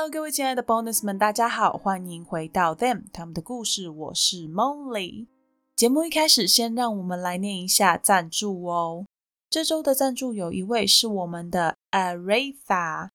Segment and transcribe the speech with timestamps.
[0.00, 3.88] Hello，各位亲爱的 Bonus 们，大家好，欢迎回到 Them 他们的故事。
[3.88, 5.26] 我是 Molly。
[5.74, 9.06] 节目一开始，先让我们来念一下赞助哦。
[9.50, 13.08] 这周的赞助有一位是我们的 Aretha，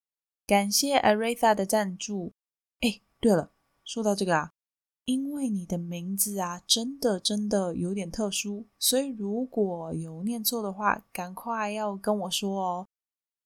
[0.46, 2.34] 感谢 Aretha 的赞助。
[2.82, 3.52] 哎，对了，
[3.86, 4.52] 说到这个啊，
[5.06, 12.88] 因为你的名字啊，真的真的有点特殊，所以如果有念错的话，赶快要跟我说哦。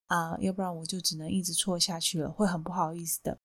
[0.07, 3.39] 啊，要不然我就只能一直错下去了，会很不好意思的。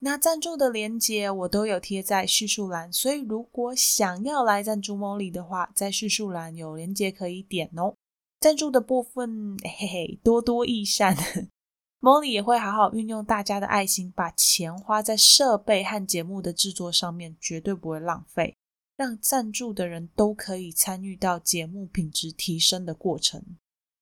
[0.00, 7.96] 那赞助的链接我都有贴在叙述栏，所以如果想要来赞助 Molly 的话，在叙述栏有链接可以点哦。
[8.38, 11.16] 赞助的部分，嘿嘿，多多益善，
[12.02, 18.58] Molly 也会好好运用大家的爱心，把钱花在设备和节目的制作上面，绝对不会浪费，
[18.96, 23.42] 让赞助的人都可以参与到节目品质提升的过程。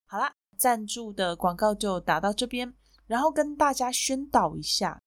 [0.06, 0.34] 好啦。
[0.56, 2.72] 赞助的广告就打到这边，
[3.06, 5.00] 然后跟大家宣导一下。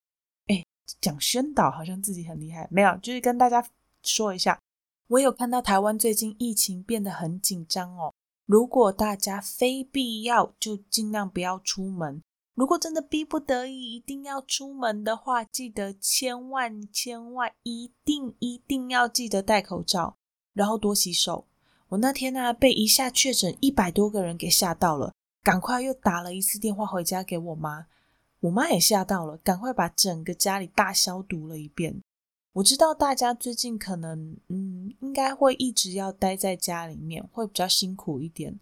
[0.47, 0.63] 哎，
[1.01, 3.65] 讲宣导好像自己很厉害，没有，就是跟大家
[4.03, 4.59] 说一下。
[5.07, 8.13] 我有看到台湾最近疫情变得很紧张哦。
[8.45, 12.21] 如果大家非必要，就尽量不要出门。
[12.53, 20.15] 如果真的逼不得已一定要出门的话，记得千万千万一定一定要记得戴口罩，
[20.53, 21.47] 然后多洗手。
[21.89, 25.13] 我那天呢，被一下确诊一百多个人给吓到了。
[25.45, 27.85] 赶快又打了一次电话回家给我妈，
[28.39, 32.01] 我妈也吓到了，赶快把整个家里大消毒了一遍。
[32.53, 38.59] 我知道大家最近可能，嗯，应该会一直要待在家里面，会比较辛苦一点。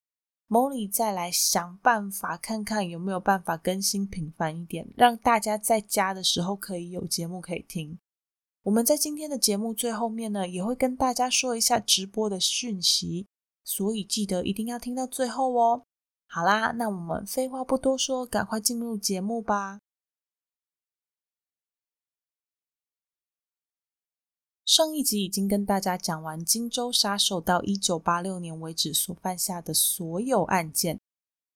[0.50, 7.98] Molly 再来想办法，看看有没有办法更新频繁一点，让大家在家的时候可以有节目可以听。
[8.64, 13.26] 我们在今天的节目最后面呢，也会跟大家说一下直播的讯息，
[13.64, 15.84] 所以记得一定要听到最后哦。
[16.36, 19.80] 好啦，那我们废话不多说，赶快进入节目吧。
[24.66, 31.00] 上一集已经跟大家讲完荆州杀手到一九八六年为止所犯下的所有案件，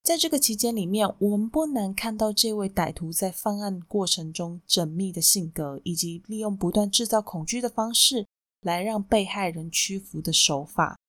[0.04, 8.28] 在这个期间里面，我们不难看到这位歹徒在犯案过程中缜密的性格，以及利用不断制造恐惧的方式
[8.62, 11.00] 来让被害人屈服的手法，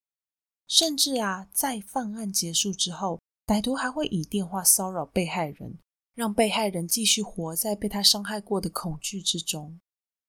[0.67, 3.21] 甚至啊，在犯案结束之后。
[3.49, 5.79] 歹徒还会以电话骚扰被害人，
[6.15, 9.81] 让被害人继续活在被他伤害过的恐惧之中。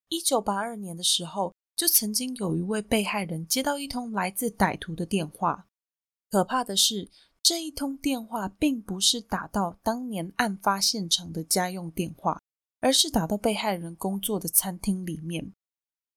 [0.07, 5.68] 一九八二年的时候，就曾经有一位被害人接到一通来自歹徒的电话。
[6.30, 7.12] 可怕的是，
[7.44, 12.41] 这一通电话并不是打到当年案发现场的家用电话，
[12.80, 15.51] 而是打到被害人工作的餐厅里面。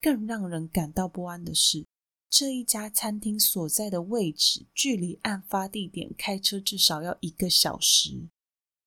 [0.01, 1.85] 更让人感到不安的是。
[2.33, 8.31] 这一家餐厅所在的位置，距离案发地点开车至少要一个小时。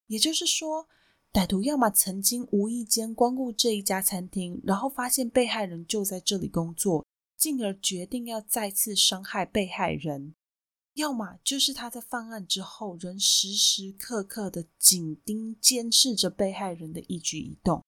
[0.08, 0.88] 也就是说，
[1.32, 7.06] 歹徒要么曾经无意间光顾这一家餐厅，然后发现被害人就在这里工作，
[7.38, 10.34] 进而决定要再次伤害被害人；
[10.96, 17.84] 要么就是他在犯案之后，仍时时刻刻的紧盯监视着被害人的一举一动。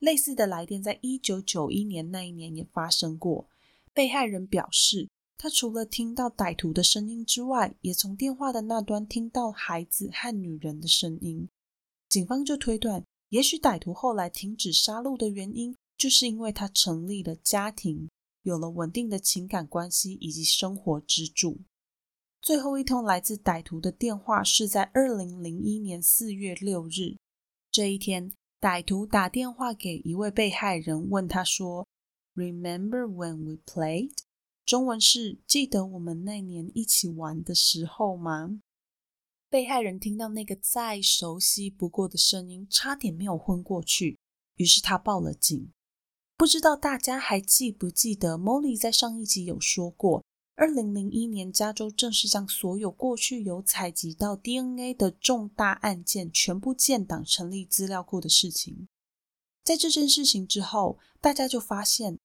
[0.00, 3.48] 类似的来电，在一九九一年那一年也发生过。
[3.94, 11.48] 被害人表示，他除了听到歹徒的声音之外，也从电话的那端听到孩子和女人的声音。
[12.08, 18.08] 警方就推断，也许歹徒后来停止杀戮的原因，就是因为他成立了家庭，
[18.42, 21.60] 有了稳定的情感关系以及生活支柱。
[22.42, 27.16] 最后一通来自歹徒的电话是在二零零一年四月六日。
[27.70, 31.86] 这一天，歹徒打电话给一位被害人，问他说。
[32.34, 34.10] Remember when we played？
[34.66, 38.60] 中文是记得我们那年一起玩的时候吗？
[39.48, 44.18] 被害人听到那个再熟悉不过的声音，差点没有昏过去。
[44.56, 45.70] 于是他报了警。
[46.36, 50.24] 不知道大家还记不记得，Molly 在上一集有说过，
[50.56, 58.88] 二零零一年加州正式将所有过去有采集到 DNA 的重大案件全部建档成立资料库的事情。
[59.62, 62.18] 在这件事情之后，大家就发现。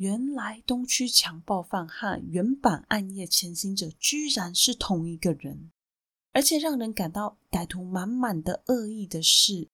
[0.00, 5.70] 原来东区强暴犯和原版暗夜潜行者居然是同一个人，
[6.32, 9.68] 而且让人感到歹徒满满的恶意的是，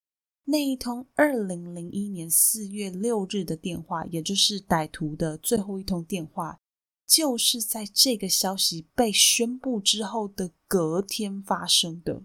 [0.47, 6.59] 那一通二零零一年四月六日的电话，也就是歹徒的最后一通电话，
[7.07, 12.25] 就是在这个消息被宣布之后的隔天发生的。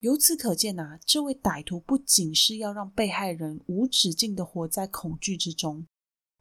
[0.00, 5.86] 由此可见啊，这位歹徒不仅是要让被害人无止境的活在恐惧之中，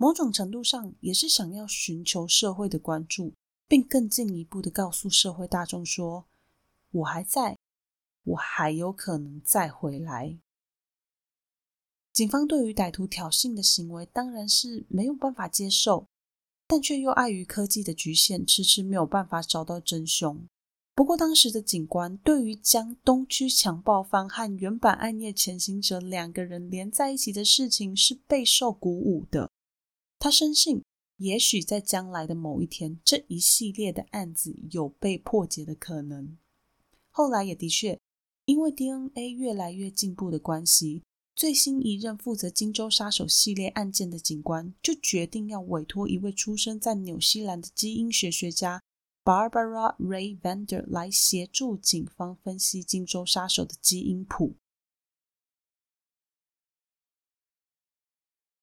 [0.02, 3.34] 某种程度上也是想要寻求社会的关注，
[3.68, 6.26] 并更进一步的告诉社会大众说
[6.90, 7.56] ：“我还在，
[8.24, 10.40] 我还有可能再回来。”
[12.12, 16.08] 警方对于歹徒挑衅的行为当然是没有办法接受，
[16.66, 20.44] 但却又碍于科技的局限，迟迟没有办法找到真凶。
[20.96, 29.52] 不过，当时的警官对于将东区强暴犯和原版暗夜潜行者两个人连在一起的事情是备受鼓舞的。
[30.24, 30.84] 他深信，
[31.18, 36.38] 也许在将来的某一天，这一系列的案子有被破解的可能。
[37.10, 38.00] 后来也的确，
[38.46, 41.02] 因为 DNA 越来越进步的关系。
[41.36, 48.80] 最新一任负责荆州杀手系列案件的警官，就决定要委托一位出生在纽西兰的基因学学家
[49.24, 54.54] Barbara Ray Vander 来协助警方分析荆州杀手的基因谱。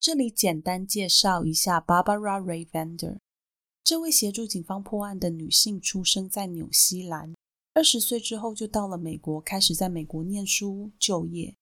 [0.00, 3.18] 这里简单介绍一下 Barbara Ray Vander，
[3.82, 7.34] 这位协助警方破案的女性，出生在纽西兰，
[7.74, 11.56] 二十岁之后就到了美国，开始在美国念书就业。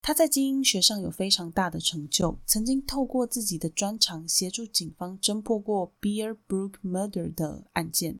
[0.00, 8.18] 她在基因学上有非常大的成就，曾经透过自己的专长协助警方侦破过 Bear Brook Murder 的案件。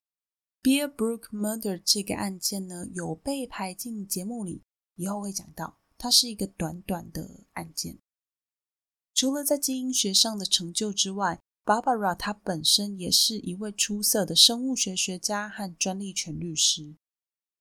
[0.62, 4.62] Bear Brook Murder 这个案件呢，有被排进节目里，
[4.96, 5.78] 以后会讲到。
[5.98, 7.98] 它是一个短短的案件。
[9.16, 16.96] 除了在基因学上的成就之外，Barbara 她本身也是一位出色的生物学学家和专利权律师。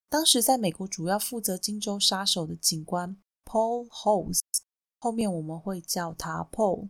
[0.10, 3.18] 当时在美国主要负责荆州杀手的警官。
[3.46, 4.42] Paul Holes，
[5.00, 6.90] 后面我们会叫他 Paul。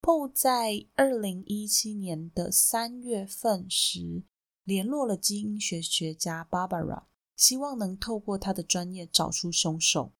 [0.00, 4.22] Paul 在二零一七年的三月份时
[4.64, 7.04] 联络了基因学学家 Barbara，
[7.36, 10.12] 希望能透过他的专业找出凶手。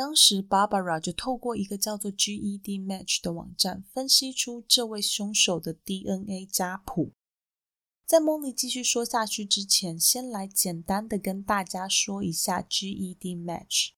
[0.00, 7.12] 当时 Barbara 就透过一个叫做 GED Match 的网站分析出这位凶手的 DNA 家谱。
[8.06, 13.90] 在 Molly 继续说下去之前，先来简单的跟大家说一下 GED Match。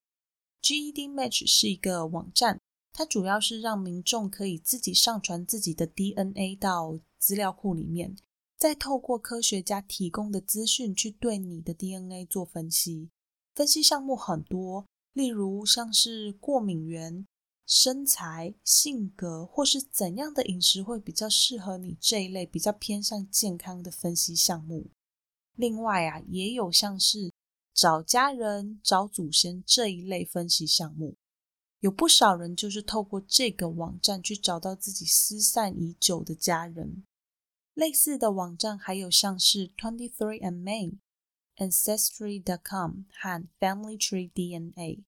[0.60, 2.58] GED Match 是一个网站，
[2.92, 8.16] 它主要是让民众可以自己上传自己的 DNA 到资料库里面，
[8.58, 13.10] 再透过科学家提供的资讯去对你的 DNA 做分析。
[13.54, 17.26] 分析项目很多，例如像是过敏源、
[17.66, 24.90] 身材、性格，或是怎样的饮食会比较适合你这一类比较偏向健康的分析项目。
[25.54, 27.32] 另外啊，也有像是。
[27.74, 31.16] 找家人、找祖先这一类分析项目，
[31.80, 37.02] 有不少人就是透过这个网站去找到自己失散已久的家人。
[37.72, 40.98] 类似的网站还有像是 Twenty Three and Me、
[41.56, 45.04] Ancestry.com 和 Family Tree DNA。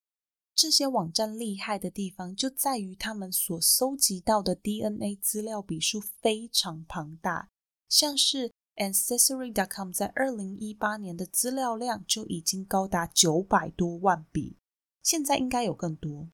[0.55, 7.50] 这些网站厉害的地方就在于他们所搜集到的 DNA 资料笔数非常庞大，
[7.88, 8.52] 像是。
[8.76, 14.56] Ancestry.com 在二零一八年的资料量就已经高达九百多万笔，
[15.00, 16.29] 现在应该有更多。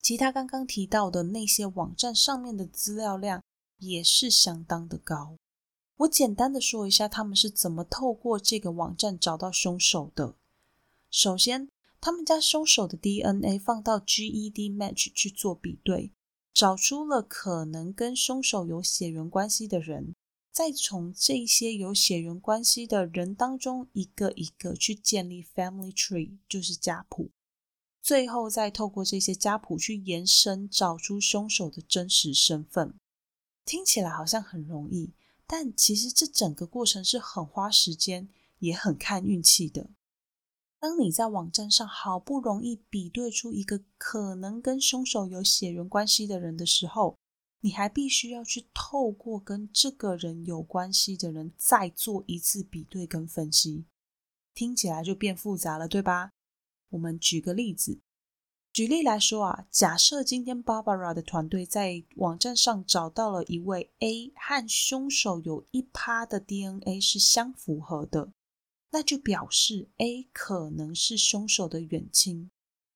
[0.00, 3.40] 其他刚刚提到的那些网站上面的资料量
[3.78, 5.36] 也是相当的高。
[5.98, 10.36] 我简单的说一下他们是怎么透过这个网站找到凶手的。
[11.10, 11.68] 首先，
[12.00, 16.12] 他们将凶手的 DNA 放到 GED Match 去做比对，
[16.52, 20.14] 找出了可能跟凶手有血缘关系的人。
[20.50, 27.30] 再从这些有血缘关系的人当中，一个一个去建立 family tree，就是家谱。
[28.02, 32.94] 最后再透过这些家谱去延伸，找出凶手的真实身份。
[33.64, 35.12] 听起来好像很容易，
[35.46, 39.90] 但其实这整个过程是很花时间，也很看运气的。
[40.80, 47.16] 当你在网站上好不容易比对出一个可能跟凶手有血缘关系的人的时候，
[47.60, 53.84] 你还必须要去透过跟这个人有关系的人再做一次比对跟分析，
[54.54, 56.30] 听起来就变复杂了，对吧？
[56.88, 58.00] 我们举个例子，
[58.72, 68.32] 举例来说啊，假设今天 Barbara 的团队在网站上找到了一位 A 和凶手有一趴的 DNA 是相符合的，
[68.90, 72.50] 那就表示 A 可能是凶手的远亲。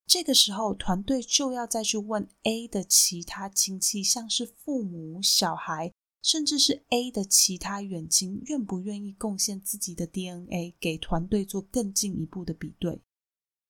[0.06, 5.92] 这个时候，团队就要再去问 A 的其他亲戚，像是父母、小孩，
[6.22, 13.02] 甚至是 A 的其他远亲，愿不愿意贡献自己的 DNA 给团队做更进一步的比对。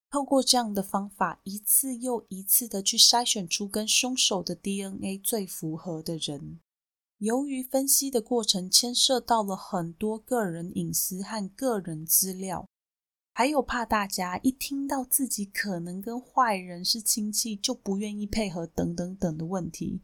[0.09, 6.61] 透过这样的方法，一次又一次的去筛选出跟凶手的 DNA 最符合的人。
[7.17, 12.65] 由于分析的过程牵涉到了很多个人隐私和个人资料，
[13.33, 20.01] 还有怕大家一听到自己可能跟坏人是亲戚就不愿意配合等等等的问题，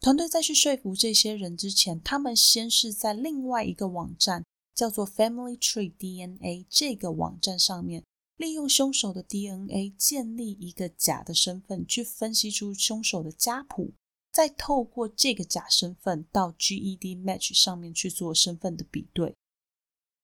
[0.00, 4.44] 团队在去说服这些人之前，他们先是在另外一个网站
[4.74, 8.04] 叫做 Family Tree DNA 这个网站上面。
[8.36, 13.92] 利用凶手的 DNA 建立一个假的身份，去分析出凶手的家谱，
[14.32, 19.34] 再透过这个假身份到 GED Match 上面去做身份的比对。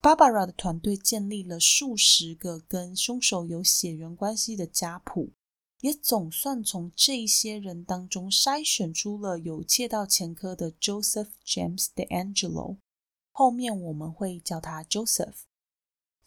[0.00, 5.32] Barbara 的团队建立了数十个跟凶手有血缘关系的家谱，
[5.80, 12.78] 也总算从这些人当中筛选出了有窃盗前科的 Joseph James DeAngelo，
[13.32, 15.47] 后面我们会叫他 Joseph。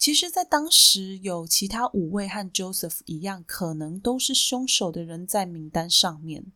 [0.02, 6.50] 其实，在当时有其他五位和 Joseph 一样，可能都是凶手的人在名单上面。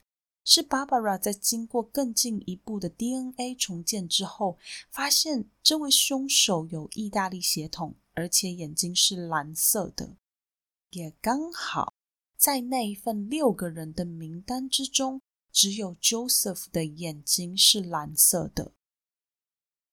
[0.44, 4.58] 是 Barbara 在经过更进一步的 DNA 重建之后，
[4.90, 10.16] 发现这位凶手有意大利血统，而且眼睛是蓝色的。
[10.90, 11.94] 也刚好
[12.36, 15.22] 在那一份六个人的名单之中，
[15.52, 18.72] 只有 Joseph 的眼睛是蓝色的。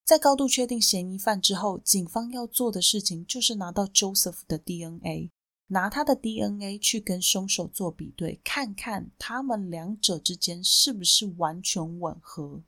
[0.05, 5.31] 在高度确定嫌疑犯之后，警方要做的事情就是拿到 Joseph 的 DNA，
[5.67, 12.63] 拿他的 DNA 去跟凶手做比对，看看他们两者之间是不是完全吻合。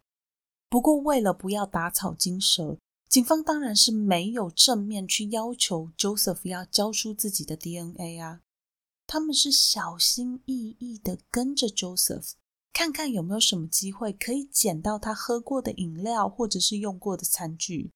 [0.69, 2.77] 不过，为了不要打草惊蛇，
[3.09, 8.41] 警方当然是没有正面去要求 Joseph 要交出自己的 DNA 啊，
[9.05, 12.31] 他们是小心翼翼的跟着 Joseph。
[12.75, 17.93] 看看有没有什么机会可以捡到他喝过的饮料，或者是用过的餐具，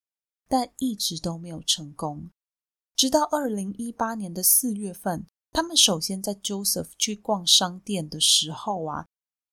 [0.48, 2.32] 但一直都没有成功。
[2.96, 9.06] 直到二零一八年的四月份，他们首先在 Joseph 去逛商店的时候啊，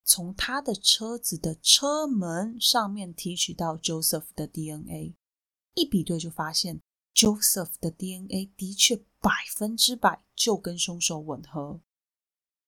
[0.04, 5.16] 从他的车子的车门上面提取到 Joseph 的 DNA，
[5.74, 6.80] 一比对就发现
[7.12, 11.80] Joseph 的 DNA 的确百分之百就跟凶手吻合。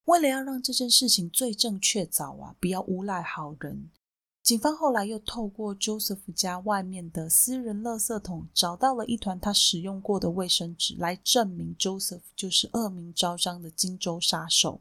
[0.08, 3.90] 为了要让这件事情罪证确凿啊，不要诬赖好人，
[4.42, 14.80] 警方后来又透过 Joseph 家外面的私人垃圾桶，找到了一团他使用过的卫生纸，来证明 Joseph 就是恶名昭彰的荆州杀手。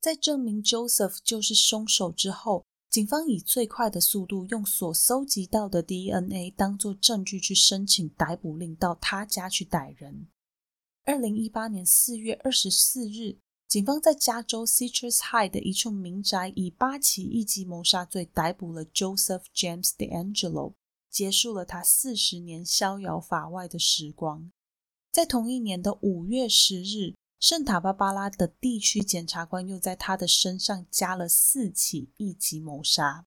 [0.00, 10.28] 在证明 Joseph 就是凶手之后，警方以最快的速度，用所搜集到的 DNA 当做证据，去申请逮捕令，到他家去逮人。
[11.04, 13.38] 二零一八年四月二十四日。
[13.68, 20.72] 警方在加州 Citrus High 的一处民宅，以八起一级谋杀罪逮捕了 Joseph James DeAngelo，
[21.10, 24.50] 结束了他四十年逍遥法外的时光。
[25.12, 33.26] 在同一年的五月十日，圣塔芭芭拉的地区检察官又在他的身上加了四起一级谋杀。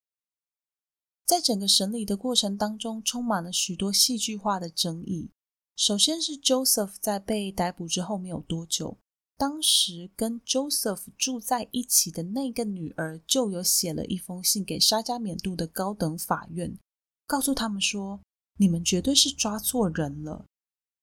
[1.24, 5.30] 在整个审理的过程当中，充满了许多戏剧化的争议。
[5.76, 8.98] 首先是 Joseph 在被逮捕之后没有多久。
[9.42, 16.78] 当时跟 Joseph 住在一起的那个女儿就有写了一封信给沙加缅度的高等法院，
[17.26, 18.22] 告诉他们说
[18.58, 20.46] ：“你们绝对是抓错人了。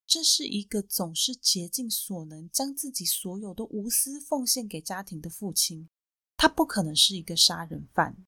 [0.07, 5.88] 这是一个总是竭尽所能将自己所有的无私奉献给家庭的父亲，
[6.37, 8.25] 他不可能是一个杀人犯。”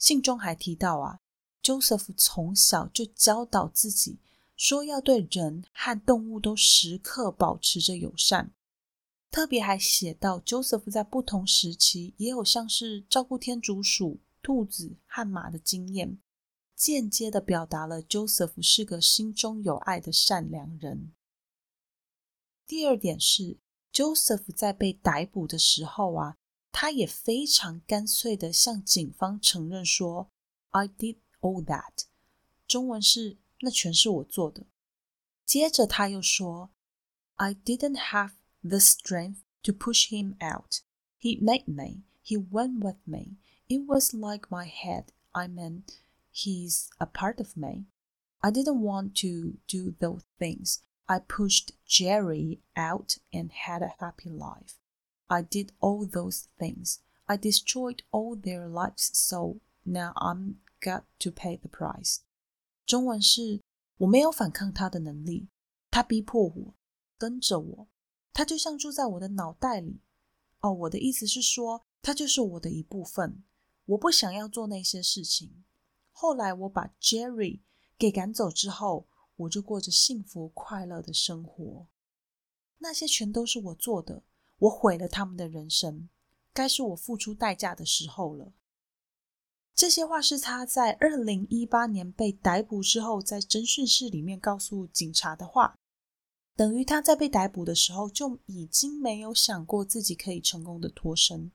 [0.00, 1.18] 信中还提到啊
[1.62, 4.18] ，Joseph 从小就教导自己
[4.56, 8.54] 说要对人和动物都时刻保持着友善。
[9.30, 16.18] 特别还写到，Joseph 在不同时期也有像是照顾天竺鼠、兔子和马的经验，
[16.74, 21.12] 间接的表达了 Joseph 是个心中有爱的善良人。
[22.66, 23.58] 第二点是
[23.92, 26.36] ，Joseph 在被逮捕的时候啊，
[26.72, 30.30] 他也非常干脆的向警方承认说
[30.70, 32.04] ：“I did all that。”
[32.66, 34.66] 中文是“那全是我做的”。
[35.44, 36.70] 接着他又说
[37.34, 38.32] ：“I didn't have。”
[38.65, 40.81] the strength to push him out.
[41.17, 42.03] He made me.
[42.21, 43.37] He went with me.
[43.69, 45.11] It was like my head.
[45.33, 45.83] I mean,
[46.31, 47.85] he's a part of me.
[48.41, 50.81] I didn't want to do those things.
[51.07, 54.79] I pushed Jerry out and had a happy life.
[55.29, 56.99] I did all those things.
[57.27, 62.21] I destroyed all their lives, so now I'm got to pay the price.
[62.85, 63.61] 中文是
[63.97, 65.47] 我没有反抗他的能力，
[65.89, 66.73] 他逼迫我，
[67.17, 67.87] 跟着我，
[68.36, 70.02] 他就像住在我的脑袋里，
[70.60, 73.42] 哦，我的意思是说，他就是我的一部分。
[73.86, 75.64] 我不想要做那些事情。
[76.12, 77.60] 后来我把 Jerry
[77.96, 81.86] 给赶走之后，我就过着幸福快乐的生活。
[82.76, 84.22] 那些全都是我做的，
[84.58, 86.10] 我毁了他们的人生，
[86.52, 88.52] 该是我付出代价的时候了。
[89.74, 95.78] 这些话是他在二零一八年被逮捕之后，在侦讯室里面告诉警察的话，
[96.56, 101.52] 等于他在被逮捕的时候就已经没有想过自己可以成功的脱身。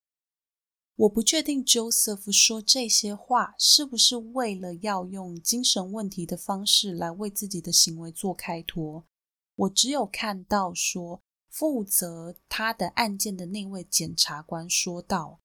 [0.95, 9.07] 我不确定 Joseph 说这些话是不是为了要用精神问题的方式来为自己的行为做开脱。
[9.55, 15.39] 我只有看到说，负责他的案件的那位检察官说道。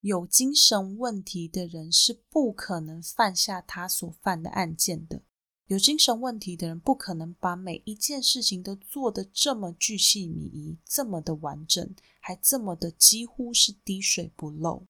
[0.00, 5.22] 有精神问题的人是不可能犯下他所犯的案件的。
[5.66, 14.84] 有精神问题的人不可能把每一件事情都做得这么巨细靡遗，这么的完整，还这么的几乎是滴水不漏。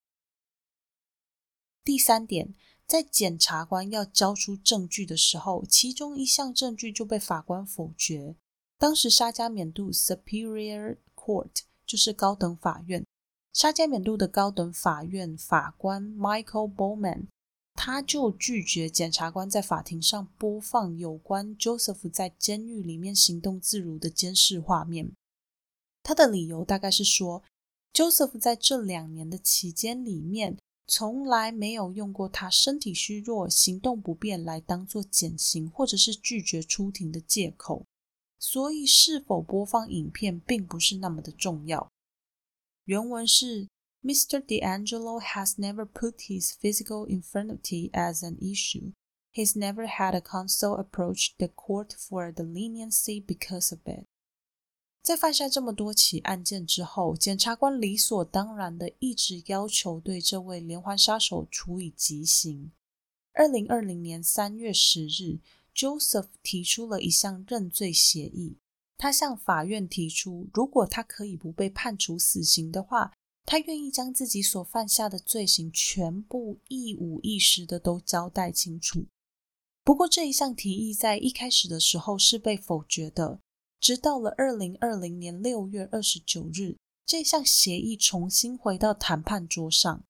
[1.83, 2.55] 第三点，
[2.87, 8.37] 在检察官要交出证据的时候，其中一项证据就被法官否决。
[8.77, 11.53] 当时沙加缅度 Superior Court
[11.87, 13.07] 就是高等法院。
[13.55, 17.29] 沙加缅度的高等法院法官 Michael Bowman，
[17.77, 25.13] 他就拒绝检察官在法庭上播放有关 Joseph 在监狱里面行动自如的监视画面。
[26.03, 27.45] 他的理由大概是说
[27.93, 30.57] ，Joseph 在这两年的期间里面，
[30.87, 37.85] 从来没有用过他身体虚弱、行动不便来当做减刑或者是拒绝出庭的借口，
[38.39, 41.91] 所以是否播放影片并不是那么的重要。
[42.85, 43.67] 原文是
[44.06, 44.40] ：Mr.
[44.40, 48.94] D'Angelo has never put his physical infirmity as an issue.
[49.34, 54.06] He's never had a counsel approach the court for the leniency because of it.
[55.02, 62.72] 在犯下这么多起案件之后，检察官理所当然的一直要求对这位连环杀手处以极刑。
[63.34, 65.40] 二零二零年三月十日，
[65.74, 68.58] Joseph 提出了一项认罪协议。
[68.98, 73.14] 他向法院提出，如果他可以不被判处死刑的话，
[73.47, 79.07] 他愿意将自己所犯下的罪行全部一五一十的都交代清楚。
[79.85, 83.41] 不过，这一项提议在一开始的时候是被否决的。
[83.79, 90.05] 直到了二零二零年六月二十九日，这项协议重新回到谈判桌上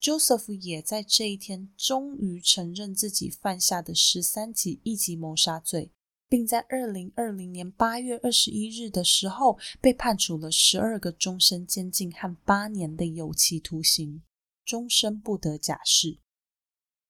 [0.00, 5.90] ，Joseph 也在这一天终于承认自己犯下的十三起一级谋杀罪。
[6.28, 14.22] 并在二零二零年八月二十一日的时候被判处了十二个终身监禁和八年的有期徒刑，
[14.64, 16.18] 终身不得假释。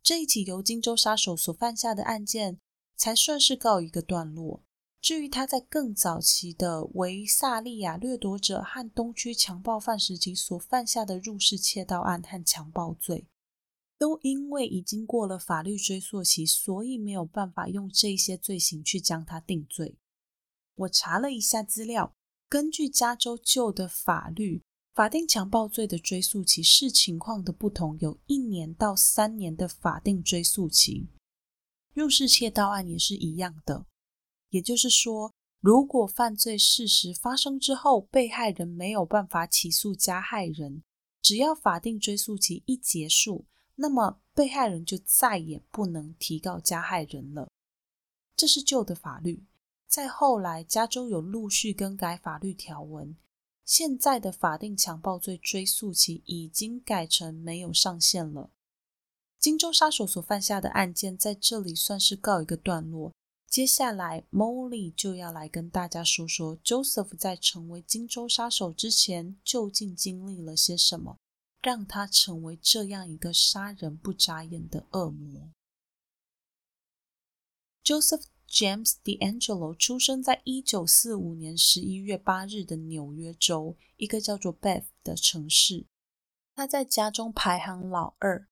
[0.02, 2.59] 这一起由荆州杀手所犯下的案件
[2.96, 4.62] 才算是告一个段落。
[5.00, 13.26] 至于他在更早期的维萨利亚掠夺者和东区强暴犯时期所犯下的入室窃盗案和强暴罪。
[13.99, 19.99] 都因为已经过了法律追诉期，所以没有办法用这些罪行去将他定罪。
[20.77, 22.15] 我查了一下资料，
[22.49, 24.63] 根据加州旧的法律，
[24.95, 31.09] 法定强暴罪的追诉期视情况的不同，有一年到三年的法定追诉期。
[31.93, 33.85] 入室窃盗案也是一样的，
[34.51, 40.85] 也就是说，如果犯罪事实发生之后，被害人没有办法起诉加害人，
[41.21, 43.47] 只要法定追诉期一结束。
[43.81, 47.49] 那么被害人就再也不能提告加害人了。
[48.37, 49.45] 这是旧的法律。
[49.87, 53.17] 在后来，加州有陆续更改法律条文，
[53.64, 58.51] 现在的法定强暴罪追诉期已经改成没有上限了。
[59.38, 63.12] 荆州杀手所犯下的案件在这里算是告一个段落。
[63.49, 71.17] 接下来，Molly 就要来跟大家说说 Joseph 在成为荆州杀手之前究竟经历了些什么。
[71.62, 75.51] 让他成为这样一个杀人不眨眼的恶魔。
[77.85, 85.87] Joseph James D'Angelo 出生在一九四五年十一月八日的纽约州一个叫做 Beth 的城市。
[86.55, 88.49] 他在家中排行老二，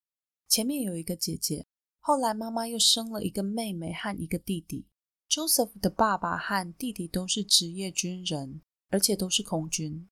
[0.47, 1.65] 前面有一个姐姐。
[1.99, 4.87] 后来妈妈又生了一个妹妹和一个弟弟。
[5.29, 10.09] Joseph 的爸爸和弟弟都是职业军人，而且都是空军。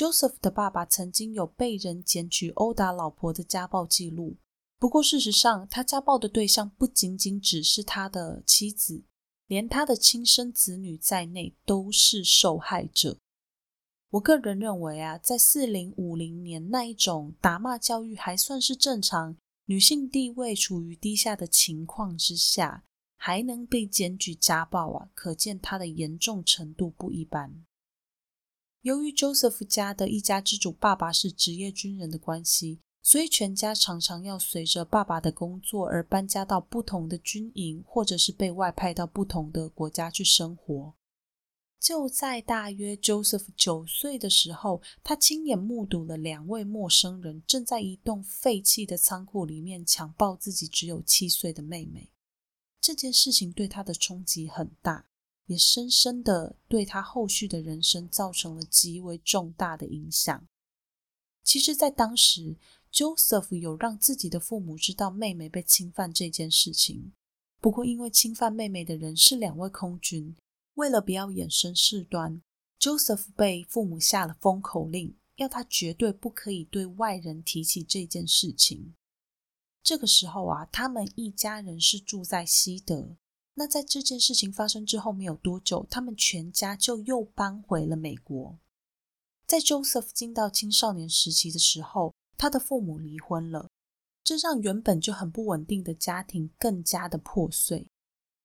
[0.00, 4.38] Joseph 的爸爸曾经有被人检举殴打老婆的家暴记录，
[4.78, 9.02] 不过事实上，他家暴的对象不仅仅只是他的妻子，
[9.46, 13.18] 连他的亲生子女在内都是受害者。
[14.12, 19.36] 我个人认为啊，在四零五零年那一种打骂教育还算是正常，
[19.66, 22.84] 女性地位处于低下的情况之下，
[23.18, 27.66] 还能被检举家暴啊，可见他的严重程度不一般。
[28.82, 40.94] 由于 Joseph 家的一家之主爸爸是职业军人的关系，所以全家常常要随着爸爸的工作而搬家到不同的军营，或者是被外派到不同的国家去生活。
[41.78, 52.10] 就在大约 Joseph 九岁的时候，他亲眼目睹了两位陌生人正在一栋废弃的仓库里面强暴自己只有七岁的妹妹。
[52.80, 55.06] 这件事情对他的冲击很大，
[55.46, 60.46] 也深深的对他后续的人生造成了极为重大的影响。
[61.42, 62.56] 其实，在当时
[62.92, 67.12] ，Joseph 有让自己的父母知道妹妹被侵犯这件事情。
[67.60, 70.36] 不过，因为侵犯妹妹的人是两位空军，
[70.74, 72.40] 为了不要衍生事端
[72.78, 78.94] ，Joseph 被父母下了封口令，要他绝对不可以对外人提起这件事情。
[79.82, 83.16] 这个时候啊，他们一家人是住在西德。
[83.54, 88.58] 那在这件事情发生之后没有多久，他们全家就又搬回了美国。
[89.46, 93.68] 在 Joseph 进到青少年时期的时候，他的父母离婚了，
[94.22, 97.88] 这让原本就很不稳定的家庭更加的破碎。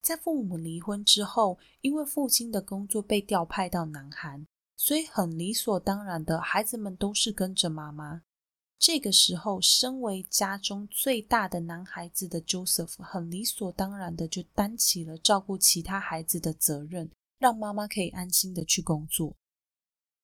[0.01, 8.23] 在父母离婚之后，因为父亲的工作被调派到南韩，所以很理所当然的，孩子们都是跟着妈妈。
[8.77, 17.09] 这个时候，身为家中最大的男孩子的 Joseph 很理所当然的就担起了照顾其他孩子的责任，
[17.39, 19.33] 让妈妈可以安心的去工作。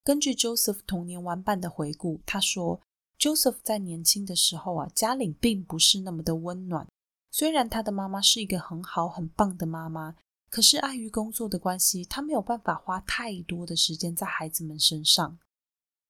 [0.04, 2.82] 根据 Joseph 童年玩伴的回顾，他说
[3.18, 6.88] ：“Joseph 在年轻的时候啊，家里并不是那么的温暖。
[7.32, 10.16] 虽然他的妈妈是一个很好很棒的妈妈，
[10.50, 15.40] 可是碍于工作的关系，他没有办法花太多的时间在孩子们身上。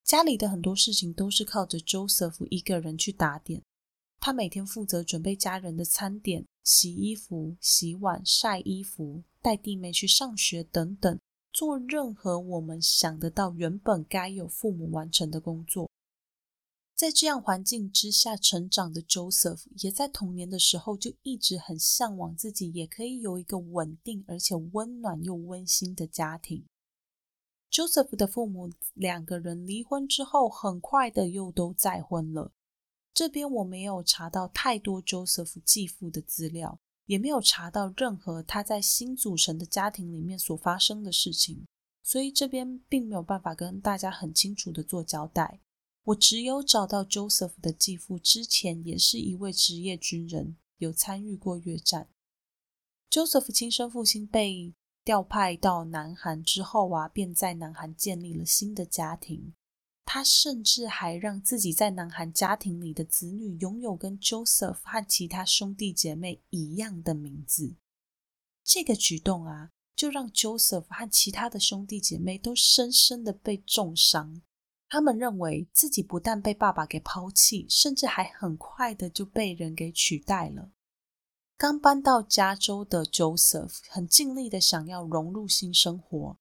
[0.03, 3.61] 家里的很多事情都是靠着 Joseph 一个人去打点。
[4.19, 11.17] 他每天负责准备家人的餐点、洗衣服、洗碗、晒衣服、带弟妹去上学等等。”
[11.53, 15.89] 做任何我们想得到原本该有父母完成的工作，
[16.95, 26.63] 在这样环境之下成长的 Joseph，也在童年的时候就一直很向往自己也可以有一个稳定而且温暖又温馨的家庭。
[27.71, 32.51] Joseph 的父母两个人离婚之后，很快的又都再婚了。
[33.13, 36.79] 这边我没有查到太多 Joseph 继父的资料。
[37.07, 41.65] 也没有查到任何他在新组成的家庭里面所发生的事情，
[42.01, 45.59] 所以这边并没有办法跟大家很清楚的做交代。
[46.05, 52.07] 我只有找到 Joseph 的继父之前也是一位职业军人，有参与过越战。
[53.09, 54.73] Joseph 亲生父亲被
[55.11, 59.53] 调派到南韩之后啊，便在南韩建立了新的家庭。
[60.05, 67.75] 他甚至还让自己在南韩家庭里的子女拥有跟 Joseph 和其他兄弟姐妹一样的名字。
[68.63, 74.41] 这个举动啊，就让 Joseph 和其他的兄弟姐妹都深深的被重伤。
[74.87, 80.71] 他们认为自己不但被爸爸给抛弃，甚至还很快的就被人给取代了。
[81.61, 86.35] 刚搬到加州的 Joseph 很尽力的想要融入新生活。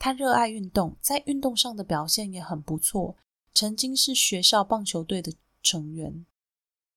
[0.00, 3.16] 他热爱运动，在运动上的表现也很不错，
[3.52, 5.32] 曾经是学校棒球队的
[5.62, 6.26] 成员。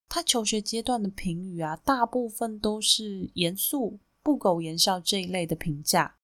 [0.09, 6.17] 他求学阶段的评语啊，大部分都是严肃、不苟言笑这一类的评价。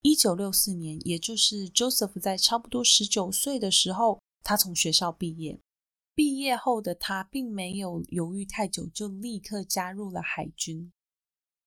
[0.00, 5.60] 一九六四年，也就是 Joseph 在差不多十九岁的时候，他从学校毕业。
[6.14, 10.92] 毕业后的他，并没有犹豫太久，就立刻加入了海军。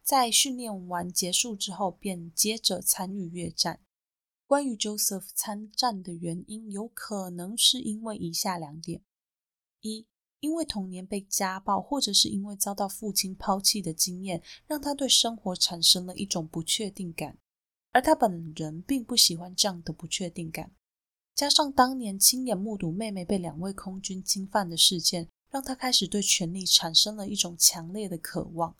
[0.04, 3.80] 在训练完结束之后，便接着参与越战。
[4.46, 9.02] 关于 Joseph 参战的原因，有可能是因为以下两点：
[9.82, 10.06] 一，
[10.42, 17.40] 因为童年被家暴，或者是因为遭到父亲抛弃的经验，让他对生活产生了一种不确定感，
[17.94, 20.76] 而他本人并不喜欢这样的不确定感。
[21.36, 28.76] 加上当年亲眼目睹妹妹被两位空军侵犯的事件，让他开始对权力产生了一种强烈的渴望，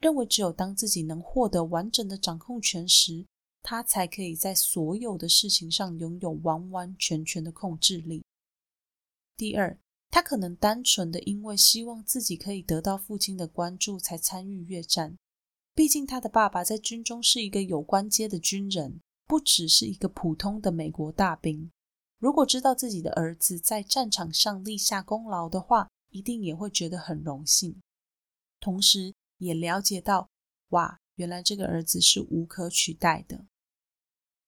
[0.00, 3.26] 认为只有当自己能获得完整的掌控权时。
[3.64, 8.24] 他才可以在所有的事情上拥有完完全全的控制力。
[9.36, 9.78] 第二，
[10.10, 15.16] 他可能单纯的因为希望自己可以得到父亲的关注才参与越战。
[15.76, 21.70] 毕竟他的爸爸在军中是一个有关阶的军人，不只是一个普通的美国大兵。
[22.22, 27.82] 如果知道自己的儿子在战场上立下功劳的话，一定也会觉得很荣幸。
[28.60, 30.30] 同时，也了解到，
[30.68, 33.46] 哇，原来这个儿子是无可取代的。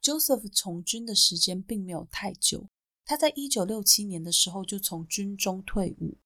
[0.00, 2.68] Joseph 从军的时间并没有太久，
[3.04, 6.18] 他在一九六七年的时候就从军中退伍。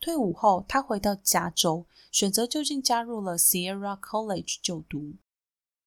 [0.00, 5.14] 退伍后，他回到加州，选择就近加入了 Sierra College 就读。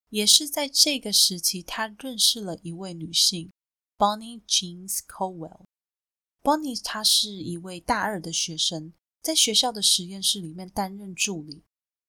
[0.08, 3.52] 也是在这个时期，他认识了一位女性
[4.00, 5.66] ，Bonnie Jeans Cowell。
[6.42, 11.64] Bonnie 她是一位大二的学生，在学校的实验室里面担任助理。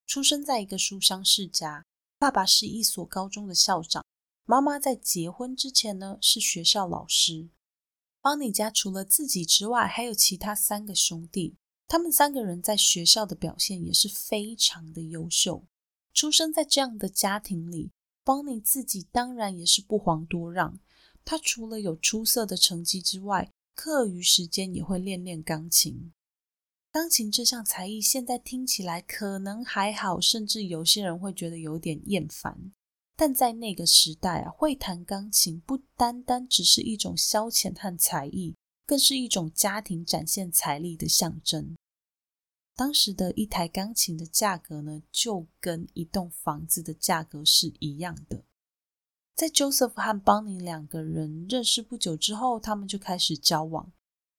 [0.07, 1.85] 出生在一个书香世家，
[2.17, 4.03] 爸爸是一所高中的校长。
[4.45, 7.49] 妈妈在结婚之前呢是学校老师。
[8.21, 11.55] Bonnie 家除了自己之外，还有其他三个兄弟，
[11.87, 15.65] 他们三个人在学校的表现也是非常的优秀。
[16.13, 17.91] 出生在这样的家庭里
[18.23, 20.79] ，，Bonnie 自己当然也是不遑多让。
[21.23, 26.11] 他除了有出色的成绩之外，课余时间也会练练钢琴。
[26.91, 32.73] 钢琴这项才艺现在听起来可能还好，甚至有些人会觉得有点厌烦。
[33.15, 38.55] 但在那个时代啊，会弹钢琴不单单只是一种消遣和才艺，
[38.85, 41.75] 更是一种家庭展现财力的象征。
[42.75, 48.43] 当时的一台钢琴的价格呢，就跟一栋房子的价格是一样的。
[49.35, 53.91] 在 Joseph 和邦尼两个人认识不久之后，他们就开始交往。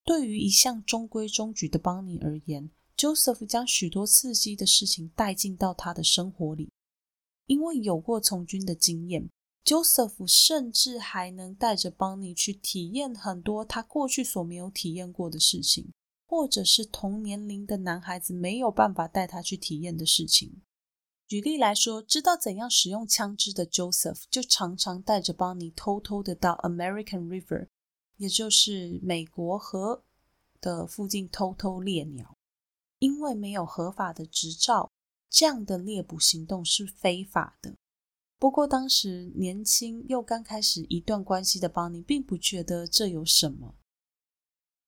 [0.05, 6.71] 对于一向中规中矩的邦尼而言，Joseph 将许多刺激的事情带进到他的生活里。
[7.47, 9.29] 因为有过从军的经验
[9.65, 15.93] ，Joseph 甚至还能带着邦尼去体验很多他过去所没有体验过的事情，
[16.27, 20.63] 或者是同年龄的男孩子没有办法带他去体验的事情。
[21.33, 27.69] 举例来说，知道怎样使用枪支的 Joseph 就常常带着邦尼偷偷的到 American River。
[28.19, 30.05] 也就是美国河
[30.61, 32.37] 的附近偷偷猎鸟，
[32.99, 34.93] 因为没有合法的执照，
[35.31, 37.77] 这样的猎捕行动是非法的。
[38.39, 43.75] 不过当时年轻又刚开始一段关系的邦尼，并不觉得这有什么。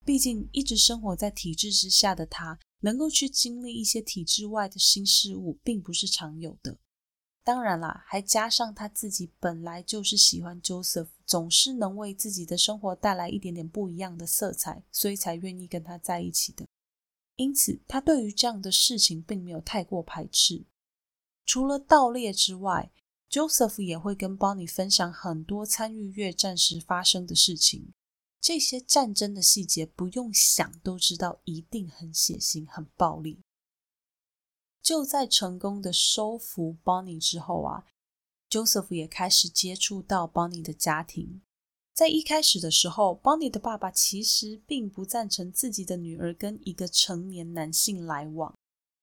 [0.04, 6.77] 毕竟一直生活在体制之下的他，能够去经历一些体制外的新事物，并不是常有的。
[7.42, 16.66] 当然啦，还加上他自己本来就是喜欢 Joseph，总是能为自己的生活带来一点点不一样的色彩，所以才愿意跟他在一起的。
[17.37, 20.66] 因此，他对于这样的事情并没有太过排斥。
[21.47, 22.92] 除了盗猎之外
[23.31, 27.94] ，Joseph 也会跟 Bonnie 分享很多参与越战时发生的事情。
[28.44, 33.40] 这些战争的细节不用想都知道，一定很血腥、很暴力。
[34.83, 37.87] 就在成功的收服 Bonnie 之后啊
[38.50, 41.40] ，Joseph 也开始接触到 Bonnie 的家庭。
[41.94, 48.54] 在一开始的时候，Bonnie 的爸爸其实并不赞成自己的女儿跟一个成年男性来往，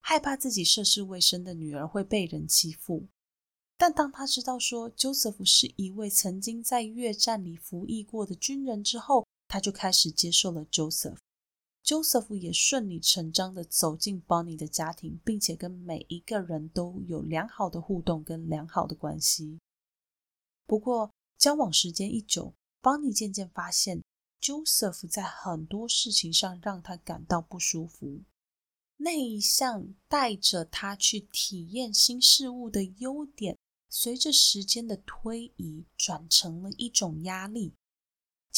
[0.02, 3.08] 害怕自己涉世未深的女儿会被人欺负。
[3.76, 11.18] 但当他知道说 Joseph 是一位曾经在越战里服役过的军人之后，他就开始接受了 Joseph。
[11.84, 19.60] Joseph 也顺理成章的走进 Bonnie 的家庭，并且跟每一个人都有良好的互动跟良好的关系。
[20.66, 24.02] 不过，交往时间一久，Bonnie 渐渐发现
[24.40, 28.22] Joseph 在很多事情上让他感到不舒服。
[28.96, 33.58] 那一项带着他去体验新事物的优点，
[33.90, 37.74] 随着时间的推移，转成了一种压力。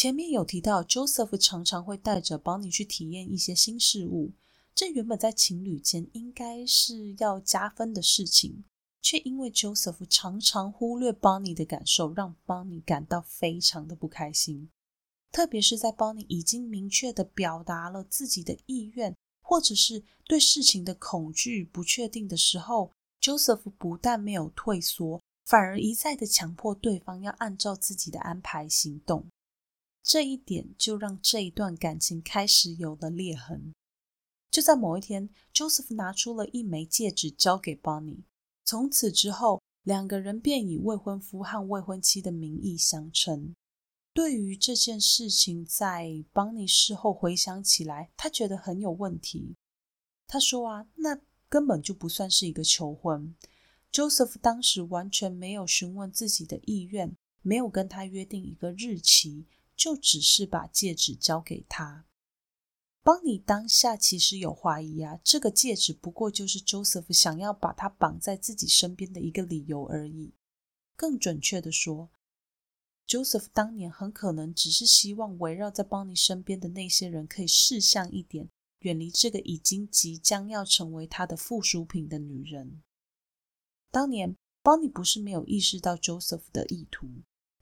[0.04, 4.34] 前面有提到，Joseph 常常会带着 Bonnie 去体验一些新事物，
[4.76, 8.66] 这原本在情侣间应该是要加分的事情，
[9.02, 14.70] 却因为 Joseph 常常忽略 Bonnie 的感受，让 Bonnie 感到非常的不开心。
[15.32, 29.26] 特别是在 Bonnie 已经明确的表达了自己的意愿，或者是对事情的恐惧、不确定的时候，Joseph 不但没有退缩，反而一再的强迫对方要按照自己的安排行动。
[30.04, 33.74] 这一点就让这一段感情开始有了裂痕。
[34.52, 38.24] 就在某一天，Joseph 拿出了一枚戒指交给 Bonnie，
[38.66, 43.56] 从此之后，两个人便以未婚夫和未婚妻的名义相称。
[44.14, 49.56] 对于这件事情，在 Bonnie 事后回想起来，他觉得很有问题。
[50.28, 53.34] 他说：“啊，那根本就不算是一个求婚。
[53.92, 62.06] Joseph 当时完全没有询问自己的意愿，没有跟他约定一个日期。”就只是把戒指交给他，
[63.02, 70.34] 邦尼当下其实有怀疑啊，这个戒指不过就是 Joseph 想要把他绑在自己身边的一个理由而已。
[70.96, 72.12] 更准确的说
[73.08, 78.48] ，Joseph 当年很可能只是希望围绕在邦尼身边的那些人可以识相一点，
[78.80, 82.84] 远离这个已经即将要成为他的附属品的女人。
[83.92, 87.10] 当年邦尼不是没有意识到 Joseph 的意图。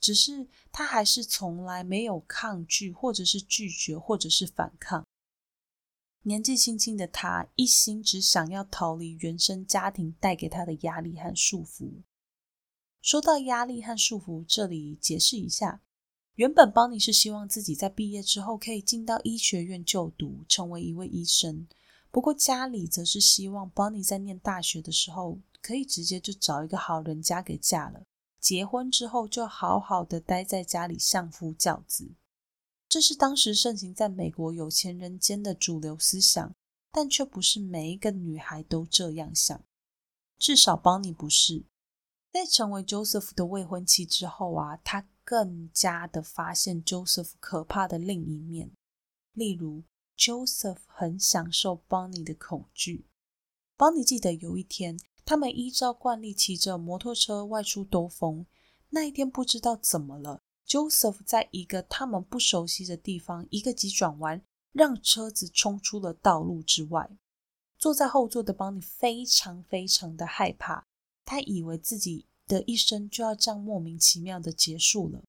[0.02, 5.06] 只是他还是从来没有抗拒，或者是拒绝，或者是反抗。
[6.24, 12.02] 年纪轻轻的他，一心只想要逃离原生家庭带给他的压力和束缚。
[13.02, 15.82] 说到压力和束缚，这里解释一下：
[16.36, 21.68] 原本邦尼是希望自己在毕业之后可以进到医学院就读，成为一位医生。
[22.12, 28.04] 不过家里则是希望邦尼在念大学的时候可以直接就找一个好人家给嫁了。
[28.42, 32.16] 结婚之后就好好的待在家里相夫教子。
[32.90, 36.54] 这是当时盛行在美国有钱人间的主流思想，
[36.92, 39.64] 但却不是每一个女孩都这样想。
[40.38, 41.64] 至少邦尼不是。
[42.34, 48.72] 在成为 Joseph 的未婚妻之后啊，她更加的发现 Joseph 可怕的另一面。
[49.34, 49.84] 例如
[50.18, 53.06] ，Joseph 很享受邦尼的恐惧。
[53.76, 54.98] 邦尼记得有一天，
[55.32, 58.46] 他们依照惯例骑着摩托车外出兜风。
[58.90, 64.42] 那一天不知道怎么了，Joseph 在一个他们不熟悉的地方一个急转弯，
[64.74, 67.10] 让车子冲出了道路之外。
[67.78, 70.86] 坐在后座的邦尼非常非常的害怕，
[71.24, 75.24] 他以为自己的一生就要这样莫名其妙的结束了。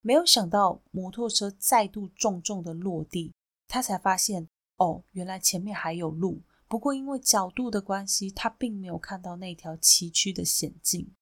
[0.00, 3.34] 没有想到摩托车再度重重的落地，
[3.68, 6.40] 他才发现哦，原来前面还有路。
[6.66, 11.14] 不过因为角度的关系，他并没有看到那条崎岖的险境。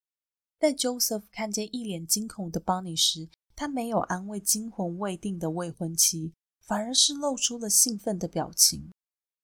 [0.59, 8.91] 在 Joseph 看见一脸惊恐的 Bonnie 时，他没有安慰惊魂未定的未婚妻，反而是露出了兴奋的表情。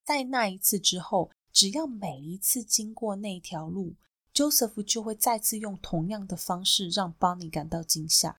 [0.05, 3.97] 在那一次之后，只要每一次经过那条路
[4.33, 8.39] ，Joseph 就会再次用同样的方式让邦尼感到惊吓。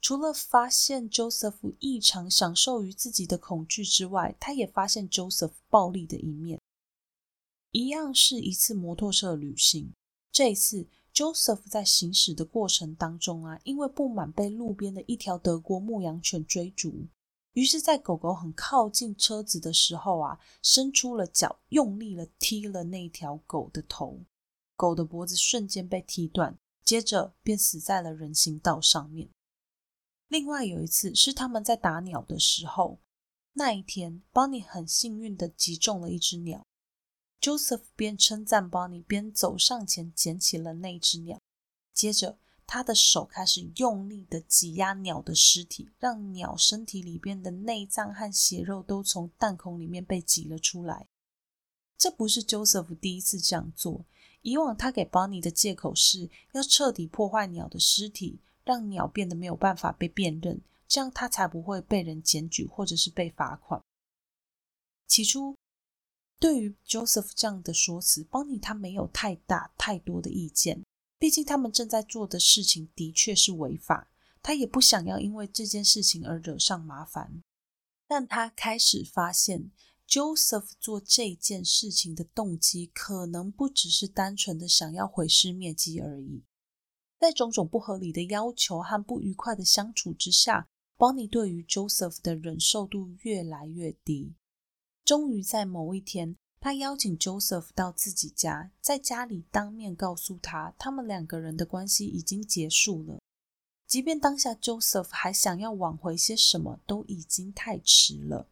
[0.00, 6.58] 除了发现 Joseph 异常享受于自己的恐惧之外，他也发现 Joseph 暴力的一面。
[7.72, 9.92] 一样是一次摩托车旅行，
[10.32, 17.06] 这一次 Joseph 在行驶的过程当中啊，因为不满被路边的一条德国牧羊犬追逐。
[17.52, 24.20] 于是，在狗狗很靠近车子的时候啊，伸出了脚，用力了踢了那条狗的头，
[24.76, 29.28] 狗的脖子瞬间被踢断，接着便死在了人行道上面。
[30.28, 33.00] 另外有一次是他们在打鸟的时候，
[33.54, 36.64] 那一天，Bonnie 很幸运的击中了一只鸟
[37.40, 41.40] ，Joseph 边称赞 Bonnie 边走上前捡起了那只鸟，
[41.92, 42.38] 接着。
[42.72, 51.08] 他的手开始用力的挤压鸟的尸体，让鸟身体里边的内脏和血肉都从弹孔里面被挤了出来。
[51.98, 54.04] 这不是 Joseph 第一次这样做，
[54.42, 63.82] 以往他给 Bonnie 的借口是要彻底破坏鸟的尸体，让鸟变得没有办法被辨认，这样他才不会被人检举或者是被罚款。
[65.08, 65.56] 起初，
[66.40, 70.82] 对于 Joseph 这样的说辞，Bonnie 他没有太大太多的意见。
[71.18, 74.08] 毕竟他们正在做的事情的确是违法，
[74.42, 77.42] 他也不想要因为这件事情而惹上麻烦。
[78.08, 79.70] 但他开始发现
[80.08, 86.42] ，Joseph 做这件事情的动机可能不只是单纯的想要毁尸灭迹而已。
[87.18, 94.32] 在种种不合理的要求和不愉快的相处之下，Bonnie 对于 Joseph 的忍受度越来越低。
[95.10, 96.36] 终于在某一天。
[96.60, 103.18] 他邀请 Joseph 到自己家，在家里当面告诉他，他们两个人的关系已经结束了。
[103.88, 108.46] 即便当下 Joseph 还想要挽回些什么，都已经太迟了。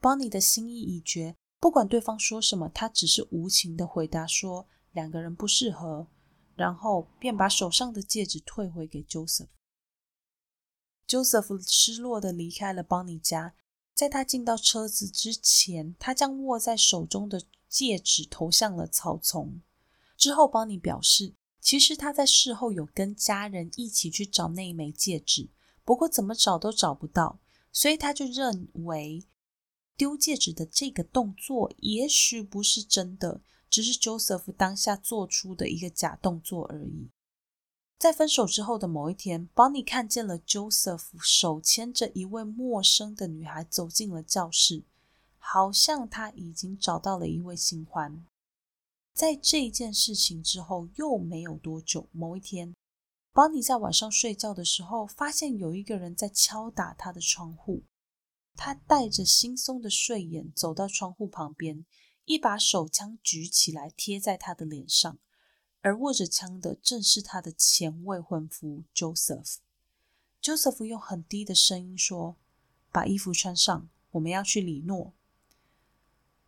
[0.00, 6.06] Bonnie 的心意已决，不管对方说什么，他只是无情的回答说两个人不适合，
[6.54, 9.48] 然后便把手上的戒指退回给 Joseph。
[11.06, 13.52] Joseph 失落的离开了 Bonnie 家。
[14.00, 19.60] 在他进到车子之前，他将握在手中的戒指投向了草丛。
[20.16, 25.50] 之后，邦尼表示，其实他在事后有跟家人一起去找那一枚戒指，
[25.84, 27.40] 不过怎么找都找不到，
[27.72, 29.22] 所以他就认为
[29.98, 37.10] 丢戒指的这个动作也许不是真的，只是 Joseph 当下做出的一个假动作而已。
[38.00, 44.84] 在分手之后的某一天邦尼看见了 Joseph 手牵着一位陌生的女孩走进了教室，
[45.36, 48.24] 好像他已经找到了一位新欢。
[49.12, 52.74] 在这一件事情之后又没有多久，某一天
[53.34, 57.82] 邦尼在晚上睡觉的时候，发现有一个人在敲打他的窗户。
[58.54, 61.84] 他带着惺忪的睡眼走到窗户旁边，
[62.24, 65.18] 一把手枪举起来贴在他的脸上。
[65.82, 69.56] 而握着枪的正是他的前未婚夫 Joseph。
[70.42, 72.36] Joseph 用很低的声音说
[72.92, 75.12] ：“把衣服穿上，我们要去里诺。”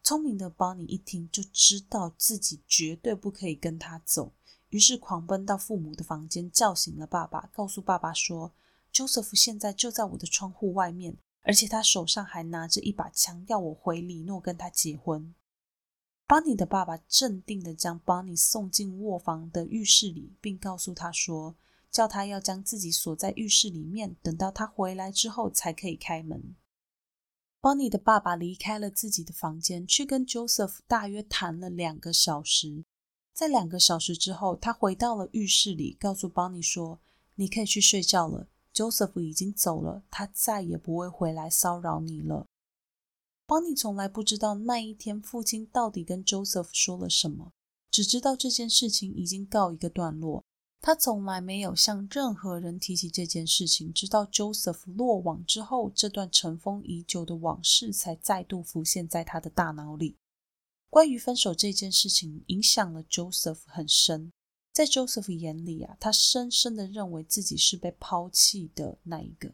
[0.03, 4.33] 聪明的 Bonnie 一听就知道自己绝对不可以跟他走，
[4.71, 8.53] 于是狂奔到父母的房间，叫醒了爸爸，告诉爸爸说
[8.93, 15.35] ：“Joseph 现在就在我的窗户外面，而且他手上还拿着一把枪，要我回里诺跟他结婚。”
[16.33, 21.57] Bonnie 的爸爸镇定的将 Bonnie 送进卧房的浴室里，并告诉他说
[21.93, 26.57] ：“叫他要将自己锁在浴室里面，等到他回来之后才可以开门。”
[27.61, 32.87] Bonnie 的爸爸离开了自己的房间，去跟 Joseph 大约谈了两个小时。
[33.35, 36.99] 在两个小时之后，他回到了浴室里，告诉邦尼说
[37.37, 42.47] ：“你可以去睡觉了，Joseph 已经走了，他再也不会回来骚扰你了。”
[43.53, 47.53] 邦尼从来不知道那一天父亲到底跟 Joseph 说了什么，
[47.91, 50.43] 只知道这件事情已经告一个段落。
[50.81, 60.17] 他从来没有向任何人提起这件事情，直到 Joseph 落网之后，这段尘封已久的往事才再度浮现在他的大脑里。
[60.89, 64.33] 关于分手这件事情，影响了 Joseph 很深。
[64.73, 69.53] 在 Joseph 眼里啊，他深深的认为自己是被抛弃的那一个。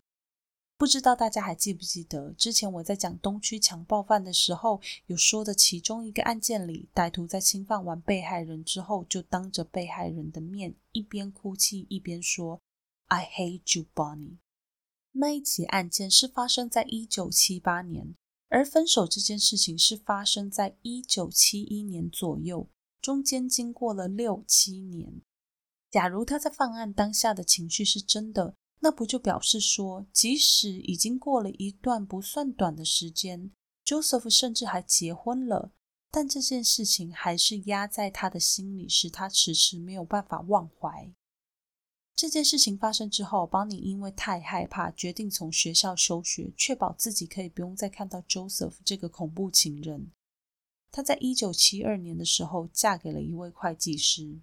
[0.78, 12.60] 不知道大家还记不记得，之前我在讲东区强暴犯的时候，有说的其中一个案件里，歹徒在侵犯完被害人之后，就当着被害人的面，一边哭泣一边说
[13.08, 14.36] “I hate you, Bonnie”。
[15.10, 18.14] 那一起案件是发生在一九七八年。
[18.50, 22.66] 而分手这件事情是发生在一九七一年左右，
[23.02, 25.20] 中间经过了六七年。
[25.90, 33.50] 假如他在犯案当下的情绪是真的，那不就表示说，即使已经过了一段不算短的时间
[33.84, 35.72] ，Joseph 甚至还结婚了，
[36.10, 41.12] 但这件事情还是压在他的心里，使他迟迟没有办法忘怀。
[42.14, 50.10] 这件事情发生之后，邦尼因为太害怕，决定从学校休学，确保自己可以不用再看到 Joseph 这个恐怖情人。
[50.90, 54.40] 她在一九七二年的时候嫁给了一位会计师。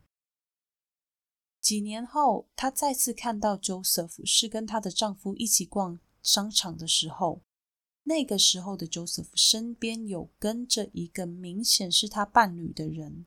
[1.66, 7.41] 几年后，她再次看到 Joseph，是跟她的丈夫一起逛商场的时候。
[8.03, 13.26] 那个时候的 Joseph 身边有跟着一个明显是他伴侣的人。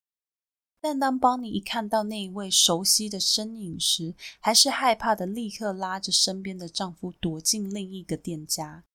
[0.79, 8.85] 但当邦尼一看到那一位熟悉的身影时，还是害怕的，立刻拉着身边的丈夫躲进另一个店家。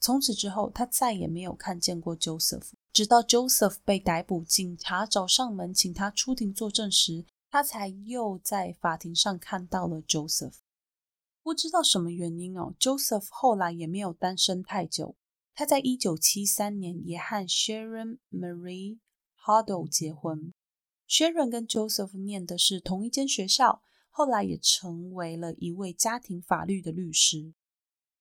[0.00, 2.70] 从此之后，她再也没有看见过 Joseph。
[2.94, 7.26] 直到 Joseph 被逮捕，警察找上门请他出庭作证时，
[7.56, 10.56] 他才又在法庭上看到了 Joseph。
[11.42, 15.16] 不知道什么原因哦，Joseph 后来也没有单身太久。
[15.54, 18.98] 他在一九七三年也和 Sharon Marie
[19.42, 20.52] Hardle 结婚。
[21.08, 23.80] Sharon 跟 Joseph 念的是同一间学校，
[24.10, 27.54] 后来也成为了一位家庭法律的律师。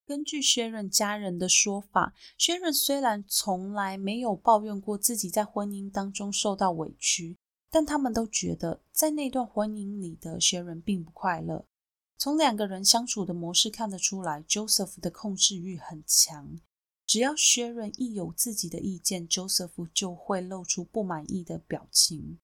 [0.06, 7.38] 根据 Sharon 家人的说法，Sharon 虽然从来没有抱怨过自己在婚姻当中受到委屈，
[7.76, 11.66] 但他们都觉得在那段婚姻里的 Sharon 并不快乐。
[12.18, 16.58] 从两个人相处的模式看得出来，Joseph 的控制欲很强。
[17.06, 22.40] 只要 Sharon 一有自己的意见，Joseph 就会露出不满意的表情。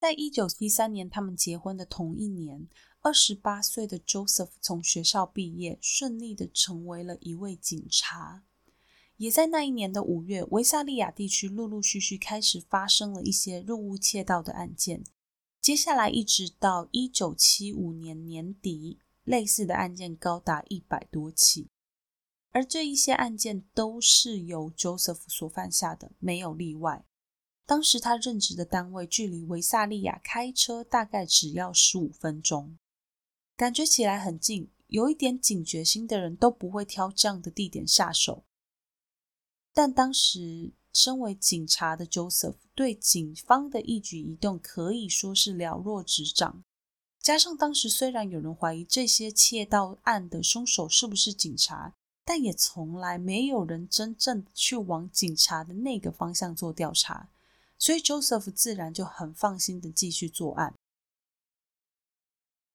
[0.00, 2.66] 在一九七三年，他们结婚的同一年，
[3.02, 8.42] 二十八岁的 Joseph 从学校毕业，顺利的成为了一位警察。
[9.16, 15.02] 也在那一年的五月，维萨利亚地区陆陆续续开始发生了一些入屋窃盗的案件。
[15.60, 21.68] 接下来一直到一九七五年年底，类似的案件高达一百多起，
[22.50, 27.04] 而这一些案件都是由 Joseph 所犯下的，没有例外。
[27.64, 32.78] 当时他任职的单位距离维萨利亚开车大概只要十五分钟，
[33.56, 34.70] 感觉起来很近。
[34.88, 38.44] 有一点警觉心的人都不会挑这样的地点下手。
[39.76, 46.64] 但当时身为警察的 Joseph 对警方的一举一动可以说是了若指掌。
[47.20, 51.92] 加上当时虽然有人怀疑这些窃盗案的凶手是不是警察，
[52.24, 57.28] 但也从来没有人真正去往警察的那个方向做调查。
[57.76, 60.72] 所以，Joseph 自然就很放心的继续作案，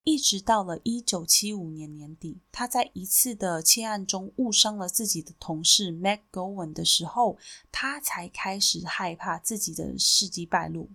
[0.04, 7.38] 一直到了一九七五年年底，他在一次的窃案中误伤了自己的同事 Mac Gowan 的时候，
[7.70, 10.90] 他才开始害怕自己的事迹败露，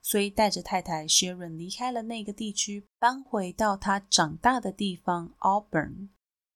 [0.00, 6.08] 所以带着太太 Sharon 离开了那个地区，搬回到他长大的地方 Auburn，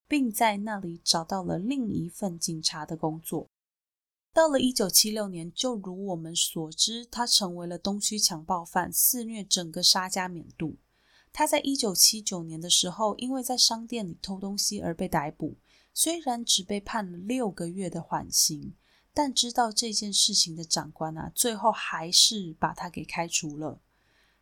[0.08, 3.46] 并在那里找到了另一份警察的工作。
[4.32, 10.78] 到了一九七六年，就如我们所知，他成为了东区强暴犯，肆虐整个沙加缅度。
[11.32, 15.56] 他在一九七九年的时候，因为在商店里偷东西而被逮捕。
[15.92, 18.74] 虽然只被判了六个月的缓刑，
[19.12, 23.80] 但知道这件事情的长官啊，最后还是把他给开除了。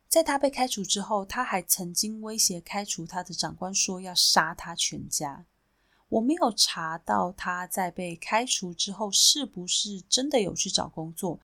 [0.07, 5.45] 在他被开除之后，他还曾经威胁开除他的长官，说要杀他全家。
[6.07, 11.39] 我没有查到他在被开除之后是不是真的有去找工作，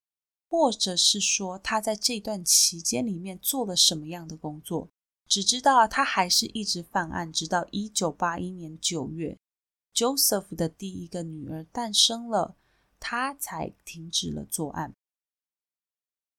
[0.48, 4.90] 或者是说他在这段期间里面做了什么样的工作。
[5.28, 9.38] 只知道他还是一直犯案，直到一九八一年九月
[9.94, 12.56] ，Joseph 的第一个女儿诞生了，
[13.00, 14.94] 他才停止了作案。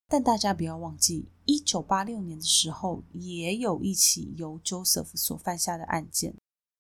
[0.09, 6.37] 但大家不要忘记，一九八六年的时候，也有一起由 Joseph 所犯下的案件。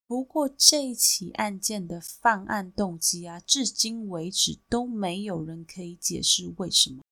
[0.06, 7.02] 不过这一起案件的犯案动机啊，至今为止都没有人可以解释为什么。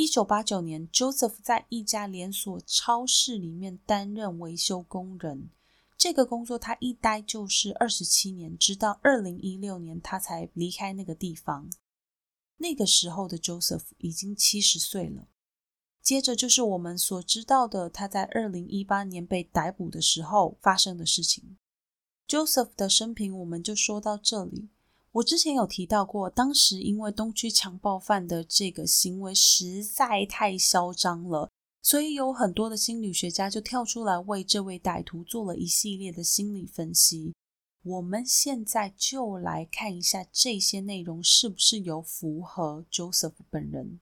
[0.00, 5.50] 一九八九年，Joseph 在一家连锁超市里面担任维修工人，
[5.96, 11.68] 这个工作他一待就是二十七年，直到二零一六年他才离开那个地方。
[12.58, 15.26] 那个时候的 Joseph 已经七十岁了。
[16.00, 21.58] 接着就是我们所知道的，他在二零一八年被逮捕的时候发生的事情。
[22.28, 24.68] Joseph 的生平我们就说到这里。
[25.18, 31.50] 我之前有提到过，当时因为东区强暴犯的这个行为实在太嚣张了，
[31.82, 37.34] 所以有很多的心理学家就跳出来为这位歹徒做了一系列的心理分析。
[37.82, 43.98] 我们现在就来看一下这些内容是不是有符合 Joseph 本人。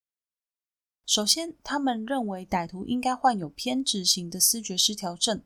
[1.07, 5.43] 首先，他们认为歹徒应该患有偏执型的思觉失调症。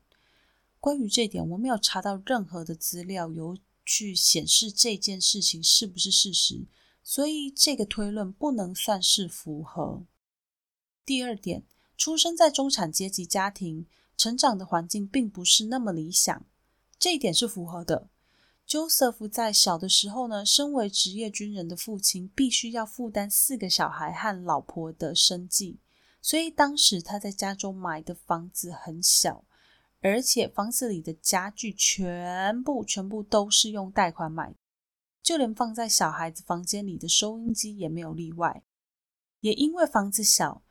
[0.81, 3.55] 关于这点，我没有查到任何的资料有
[3.85, 6.65] 去显示这件事情是不是事实，
[7.03, 10.03] 所以这个推论不能算是符合。
[11.05, 11.63] 第二点，
[11.97, 16.45] 出生在中产阶级家庭，成长的环境并不是那么理想，
[16.99, 18.09] 这一点是符合的。
[18.67, 25.79] Joseph 在小的时候呢，身为职业军人的父亲，必须要负担四个小孩和老婆的生计，
[26.21, 29.43] 所以当时他在加州买的房子很小，
[30.01, 34.53] 而且房子里的家具全部全部都是用贷款买，
[35.21, 38.63] 就连放在小孩子房间里的收音机也没有例外。
[39.41, 40.63] 也因为房子小，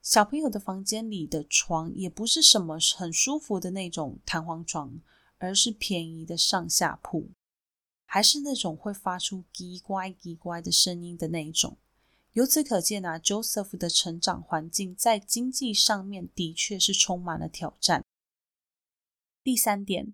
[0.00, 5.00] 小朋友的房间里的床也不是什么很舒服的那种弹簧床，
[5.38, 7.30] 而是便宜的上下铺。
[8.04, 11.76] 还是那种会发出“叽乖叽乖”的声音的那一种。
[12.34, 18.04] 由此可见啊，Joseph 的成长环境在经济上面的确是充满了挑战。
[19.46, 20.12] 第三点，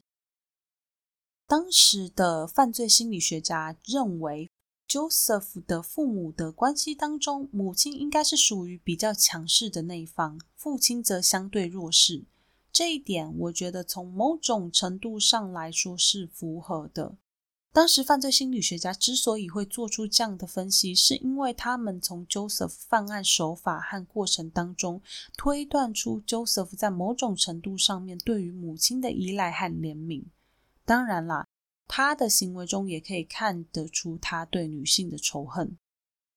[1.47, 4.51] 当时的犯罪心理学家认为
[4.87, 12.27] ，Joseph 的父母的关系当中，母亲应该是属于比较强势的那一方，父亲则相对弱势。
[12.71, 17.17] 这一点，我觉得从某种程度上来说是符合的。
[17.75, 25.01] 当时犯罪心理学家之所以会做出这样的分析，是因为他们从 Joseph 犯案手法和过程当中
[25.39, 30.25] 推断出 Joseph 在某种程度上面对于母亲的依赖和怜悯。
[30.85, 31.47] 当然啦，
[31.89, 35.79] 他的行为中也可以看得出他对女性的仇恨。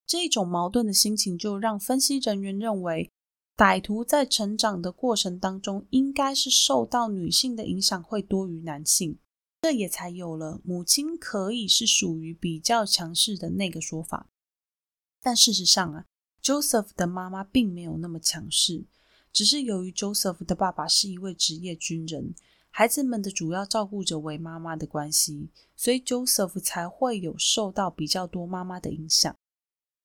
[0.07, 3.11] 这种矛盾的心情就让分析人员认为，
[3.57, 9.17] 歹徒在成长的过程当中应该是受到女性的影响会多于男性。
[9.66, 14.30] 这也才有了母亲可以是属于比较强势的那个说法，
[15.24, 16.05] 但事实上啊
[16.39, 18.86] ，Joseph 的妈妈并没有那么强势，
[19.34, 22.36] 只是由于 Joseph 的爸爸是一位职业军人，
[22.70, 29.36] 孩子们的主要照顾者为妈妈的关系，所以 Joseph 才会有受到比较多妈妈的影响。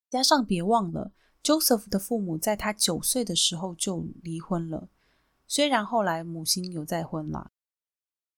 [0.09, 4.89] 加上别忘了，Joseph 的父母在他九岁的时候就离婚了，
[5.45, 7.51] 虽然后来母亲有再婚了。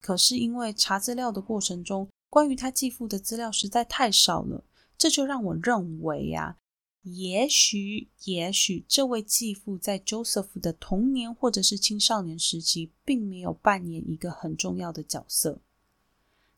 [0.03, 4.65] 可是因为查资料的过程中，关于他继父的资料实在太少了，
[4.97, 6.57] 这就让我认为呀，
[7.03, 15.61] 也许也许这位继父在 Joseph 的童年或者是青少年时期，并没有扮演一个很重要的角色。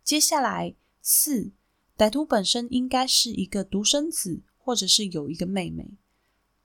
[0.04, 0.74] 接下来
[1.04, 1.52] 四，
[1.96, 5.92] 歹徒本身应该是一个独生子，或者是有一个妹妹，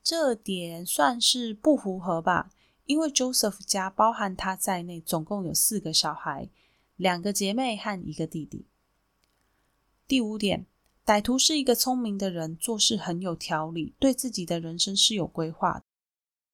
[0.03, 2.51] 这点算是不符合吧？
[2.87, 6.49] 因为 Joseph 家包含他在内，总共有四个小孩。
[7.01, 8.67] 两个姐妹和一个弟弟。
[10.07, 10.67] 第五点，
[11.07, 15.83] 歹徒是一个聪明的人，做事很有条理，对自己的人生是有规划。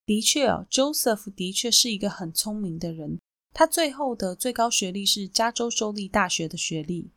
[0.05, 3.19] 的确哦，Joseph 的确是一个很聪明的人。
[3.53, 7.09] 他最后的最高学历是加州州立大学的学历。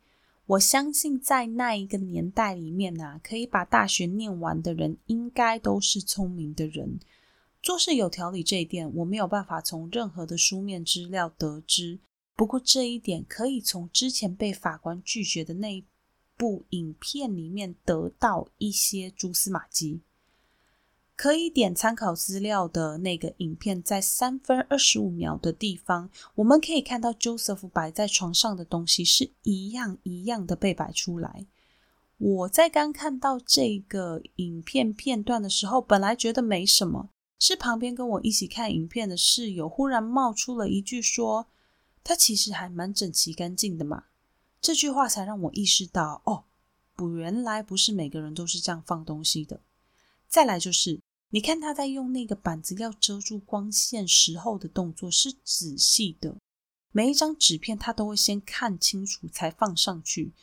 [0.47, 6.99] 我相信在那一个年代里面啊，可以把大学念完的人，应该都是聪明的人。
[7.63, 12.01] 做事有条理这一点，我没有办法从任何的书面资料得知。
[12.41, 15.85] 不过这一点可以从之前被法官拒绝的那
[16.35, 20.01] 部影片里面得到一些蛛丝马迹。
[21.15, 31.45] 可以点参考资料的那个影片，在三分二十五秒的地方，我们可以看到 Joseph 摆在床上的东西是一样一样的被摆出来。
[32.17, 41.45] 我在刚看到这个影片片段的时候，本来觉得没什么，是旁边跟我一起看影片的室友忽然冒出了一句说。
[42.03, 44.05] 他其实还蛮整齐干净的嘛，
[44.59, 46.45] 这句话才让我意识到，哦，
[46.95, 49.61] 不，原来不是每个人都是这样放东西的。
[50.27, 50.99] 再来就是
[51.29, 56.37] 你看他在用那个板子要遮住光线时候的动作是仔细的，
[56.91, 60.33] 每一张纸片他都会先看清楚才放上去，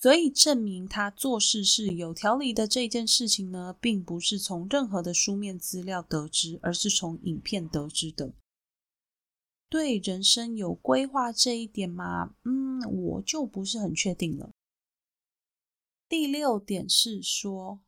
[0.00, 2.68] 所以证明他做事是有条理的。
[2.68, 8.32] 这件事情呢，并不是从任何的书面资料得知，而是从影片得知的。
[9.68, 14.50] 对人生有规划这一点嘛，嗯，我就不是很确定了。
[16.08, 17.80] 第六点是说。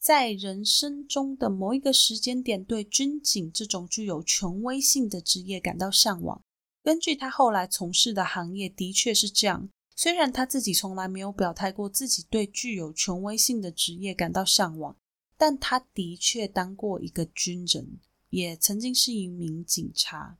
[0.00, 6.40] 在人生中的某一个时间点，对军警这种具有权威性的职业感到向往。
[6.84, 9.68] 根据他后来从事的行业，的确是这样。
[9.96, 14.96] 虽然他自己从来没有表态过自己对具有权威性的职业感到向往，
[15.36, 17.98] 但他的确当过一个军人，
[18.30, 20.38] 也曾经是一名警察。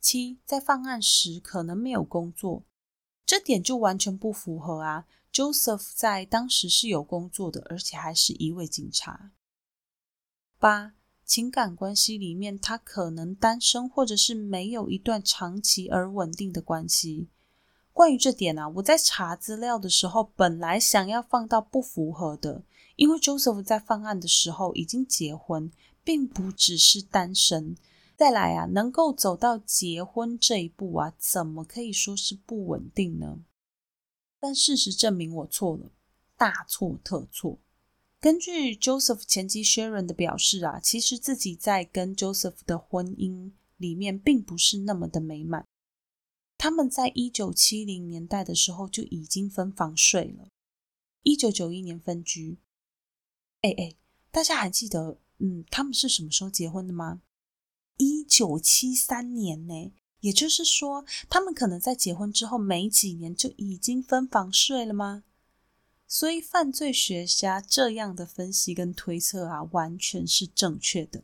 [0.00, 2.64] 七，在犯案时可能没有工作，
[3.26, 5.06] 这点就完全不符合啊。
[5.32, 9.30] Joseph 在当时是有工作的，而且还是一位警察。
[10.58, 10.94] 八
[11.24, 17.28] 情感关系里面，他可能单身，或者是没有一段长期而稳定的关系。
[17.92, 22.64] 关于这点啊，我在查资料的时候，本来想要放到不符合的，
[22.96, 25.70] 因为 Joseph 在犯案的时候已经结婚，
[26.02, 27.76] 并不只是单身。
[28.20, 33.38] 再来啊，能够走到结婚这一步啊，怎么可以说是不稳定呢？
[34.38, 35.90] 但事实证明我错了，
[36.36, 37.58] 大错特错。
[38.20, 45.64] 根据 Joseph 前妻 Sharon 的表示啊，其实自己在跟 Joseph 的婚姻里面并不是那么的美满。
[46.58, 50.46] 他们在一九七零年代的时候就已经分房睡了，
[51.22, 52.58] 一九九一年分居。
[53.62, 53.96] 哎哎，
[54.30, 57.22] 大家还记得嗯他们是什么时候结婚的吗？
[58.00, 59.92] 一九七三年呢。
[60.20, 65.24] 也就是说，他们可能在结婚之后没几年就已经分房睡了吗？
[66.06, 71.22] 所以，犯罪学家这样的分析跟推测啊，完全是正确的。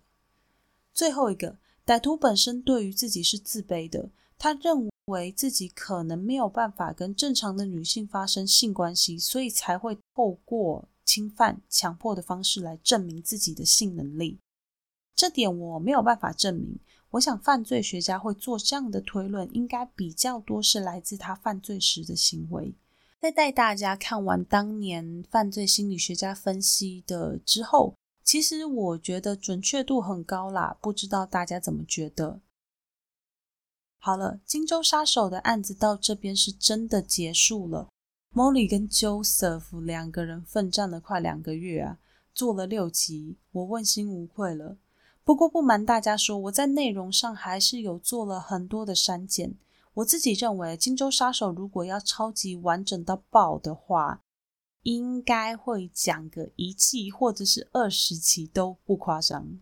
[0.95, 4.09] 最后一个，歹徒本身对于自己是自卑的，
[4.39, 14.39] 他认为自己可能没有办法跟正常的女性发生性关系，所以才会透过侵犯、强迫的方式来证明自己的性能力。
[15.17, 16.79] 这点我没有办法证明。
[17.11, 22.75] 我想，犯罪学家会做这样的推论，应该比较多是来自他犯罪时的行为。
[23.19, 32.41] 在带大家看完当年犯罪心理学家分析的之后，其实我觉得准确度很高啦，不知道大家怎么觉得？
[33.99, 37.89] 好了，荆州杀手的案子到这边是真的结束了。
[38.35, 41.99] Molly 跟 Joseph 两个人奋战了快两个月啊，
[42.35, 44.77] 做了六集，我问心无愧了。
[45.27, 49.57] 不过不瞒大家说，我在内容上还是有做了很多的删减。
[49.95, 54.21] 我自己认为，《荆州杀手》如果要超级完整到爆的话，
[54.83, 59.59] 应该会讲个一季或者是二十期都不夸张。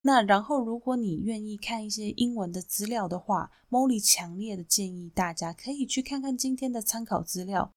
[0.00, 7.74] 那然后，如果你愿意看一些英文的资料的话，Molly 强烈的建议大家可以去看看今天的参考资料，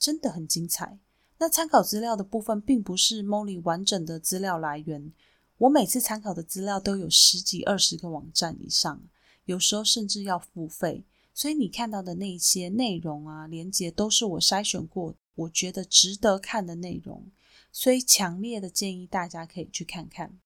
[0.00, 0.98] 真的很精彩。
[1.38, 5.12] 那参考资料的部分，并不是 Molly 完整的资料来源。
[5.58, 9.02] 我每次参考的资料都有十几二十个网站以上，
[9.44, 17.30] 有时候甚至要付费，所以你看到的那些内容啊、连接都是我筛选过，我觉得值得看的内容，
[17.70, 20.38] 所以强烈的建议大家可以去看看。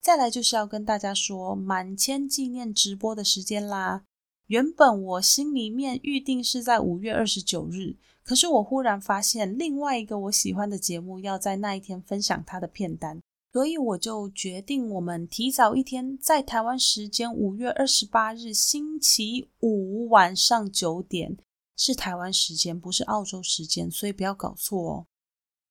[0.00, 4.04] 再来就是要跟大家说满千纪念直播的时间啦。
[4.46, 13.20] 原本我心里面预定是在五月二十九日，可是我忽然发现另外一个我喜欢的节目要在那一天分享它的片单。
[13.56, 21.38] 所以我就决定，我们提早一天，在台湾时间五月二十八日星期五晚上九点，
[21.74, 25.06] 是台湾时间，不是澳洲时间，所以不要搞错哦。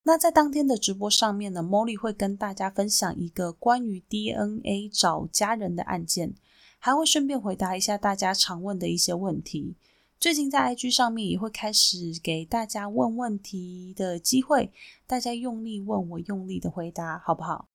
[0.01, 6.33] 那在当天的直播上面呢，Molly 会跟大家分享一个关于 DNA 找家人的案件，
[6.79, 9.75] 还会顺便回答一下大家常问的一些问题。
[10.19, 14.71] 最近在 IG 上面也会开始给大家问问题的机会，
[15.05, 17.67] 大家用力问我，用力的回答，好不好？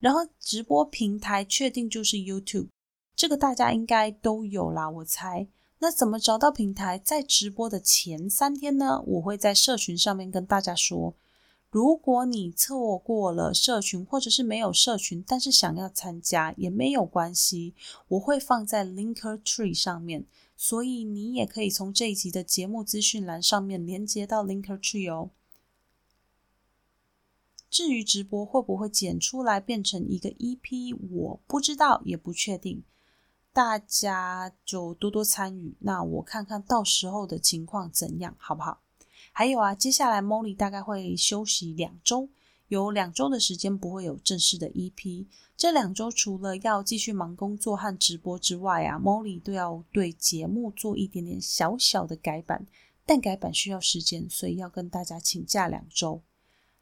[0.00, 2.68] 然后直播平台确定就是 YouTube，
[3.16, 5.48] 这个大家应该都有啦，我猜。
[5.80, 6.98] 那怎么找到平台？
[6.98, 11.14] 在直播的前三天呢，我会在社群上面跟大家说。
[11.70, 17.74] 如果你错过了社群，或者是没有社群，但是想要参加也没有关系，
[18.08, 20.24] 我会放在 Linker Tree 上面，
[20.56, 25.30] 所以你也可以从这一集的节目资讯栏上面连接到 Linker Tree 哦。
[27.70, 32.82] 至于直播会不会剪出来变成一个 EP，我不知道，也不确定。
[33.52, 38.80] 大家就多多参与，那我看看到时候的情况怎样，好不好？
[39.32, 42.28] 还有啊，接下来 Molly 大概会休息两周，
[42.68, 45.26] 有两周的时间不会有正式的 EP。
[45.56, 52.66] 这两周除了要继续忙工作和直播之外啊，Molly 都要对节目做一点点小小的改版，
[53.04, 56.22] 但改版需要时间，所以要跟大家请假两周。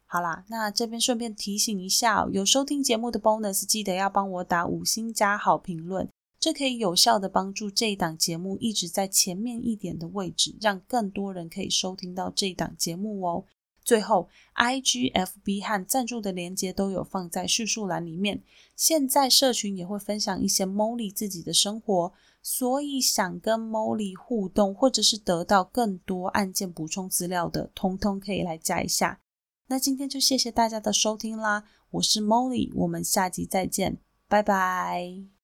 [0.09, 6.07] 好啦，那这边顺便提醒一下，有收听节目的 Bonus，记得要帮我打五星加好评论，
[6.39, 13.43] 这可以有效的帮助这一档节目一直在前面一点的位置，让更多人可以收听到这一档节目哦。
[13.83, 18.41] 最后，IGFB 和赞助的连接都有放在叙述栏里面。
[18.77, 29.19] 现在社群也会分享一些 Molly 自己的生活，所以想跟 Molly 互动，或者是得到更多案件补充资料的，通通可以来加一下。
[29.67, 33.97] 那今天就谢谢大家的收听啦，我是 Molly，我们下集再见，
[34.27, 35.36] 拜拜。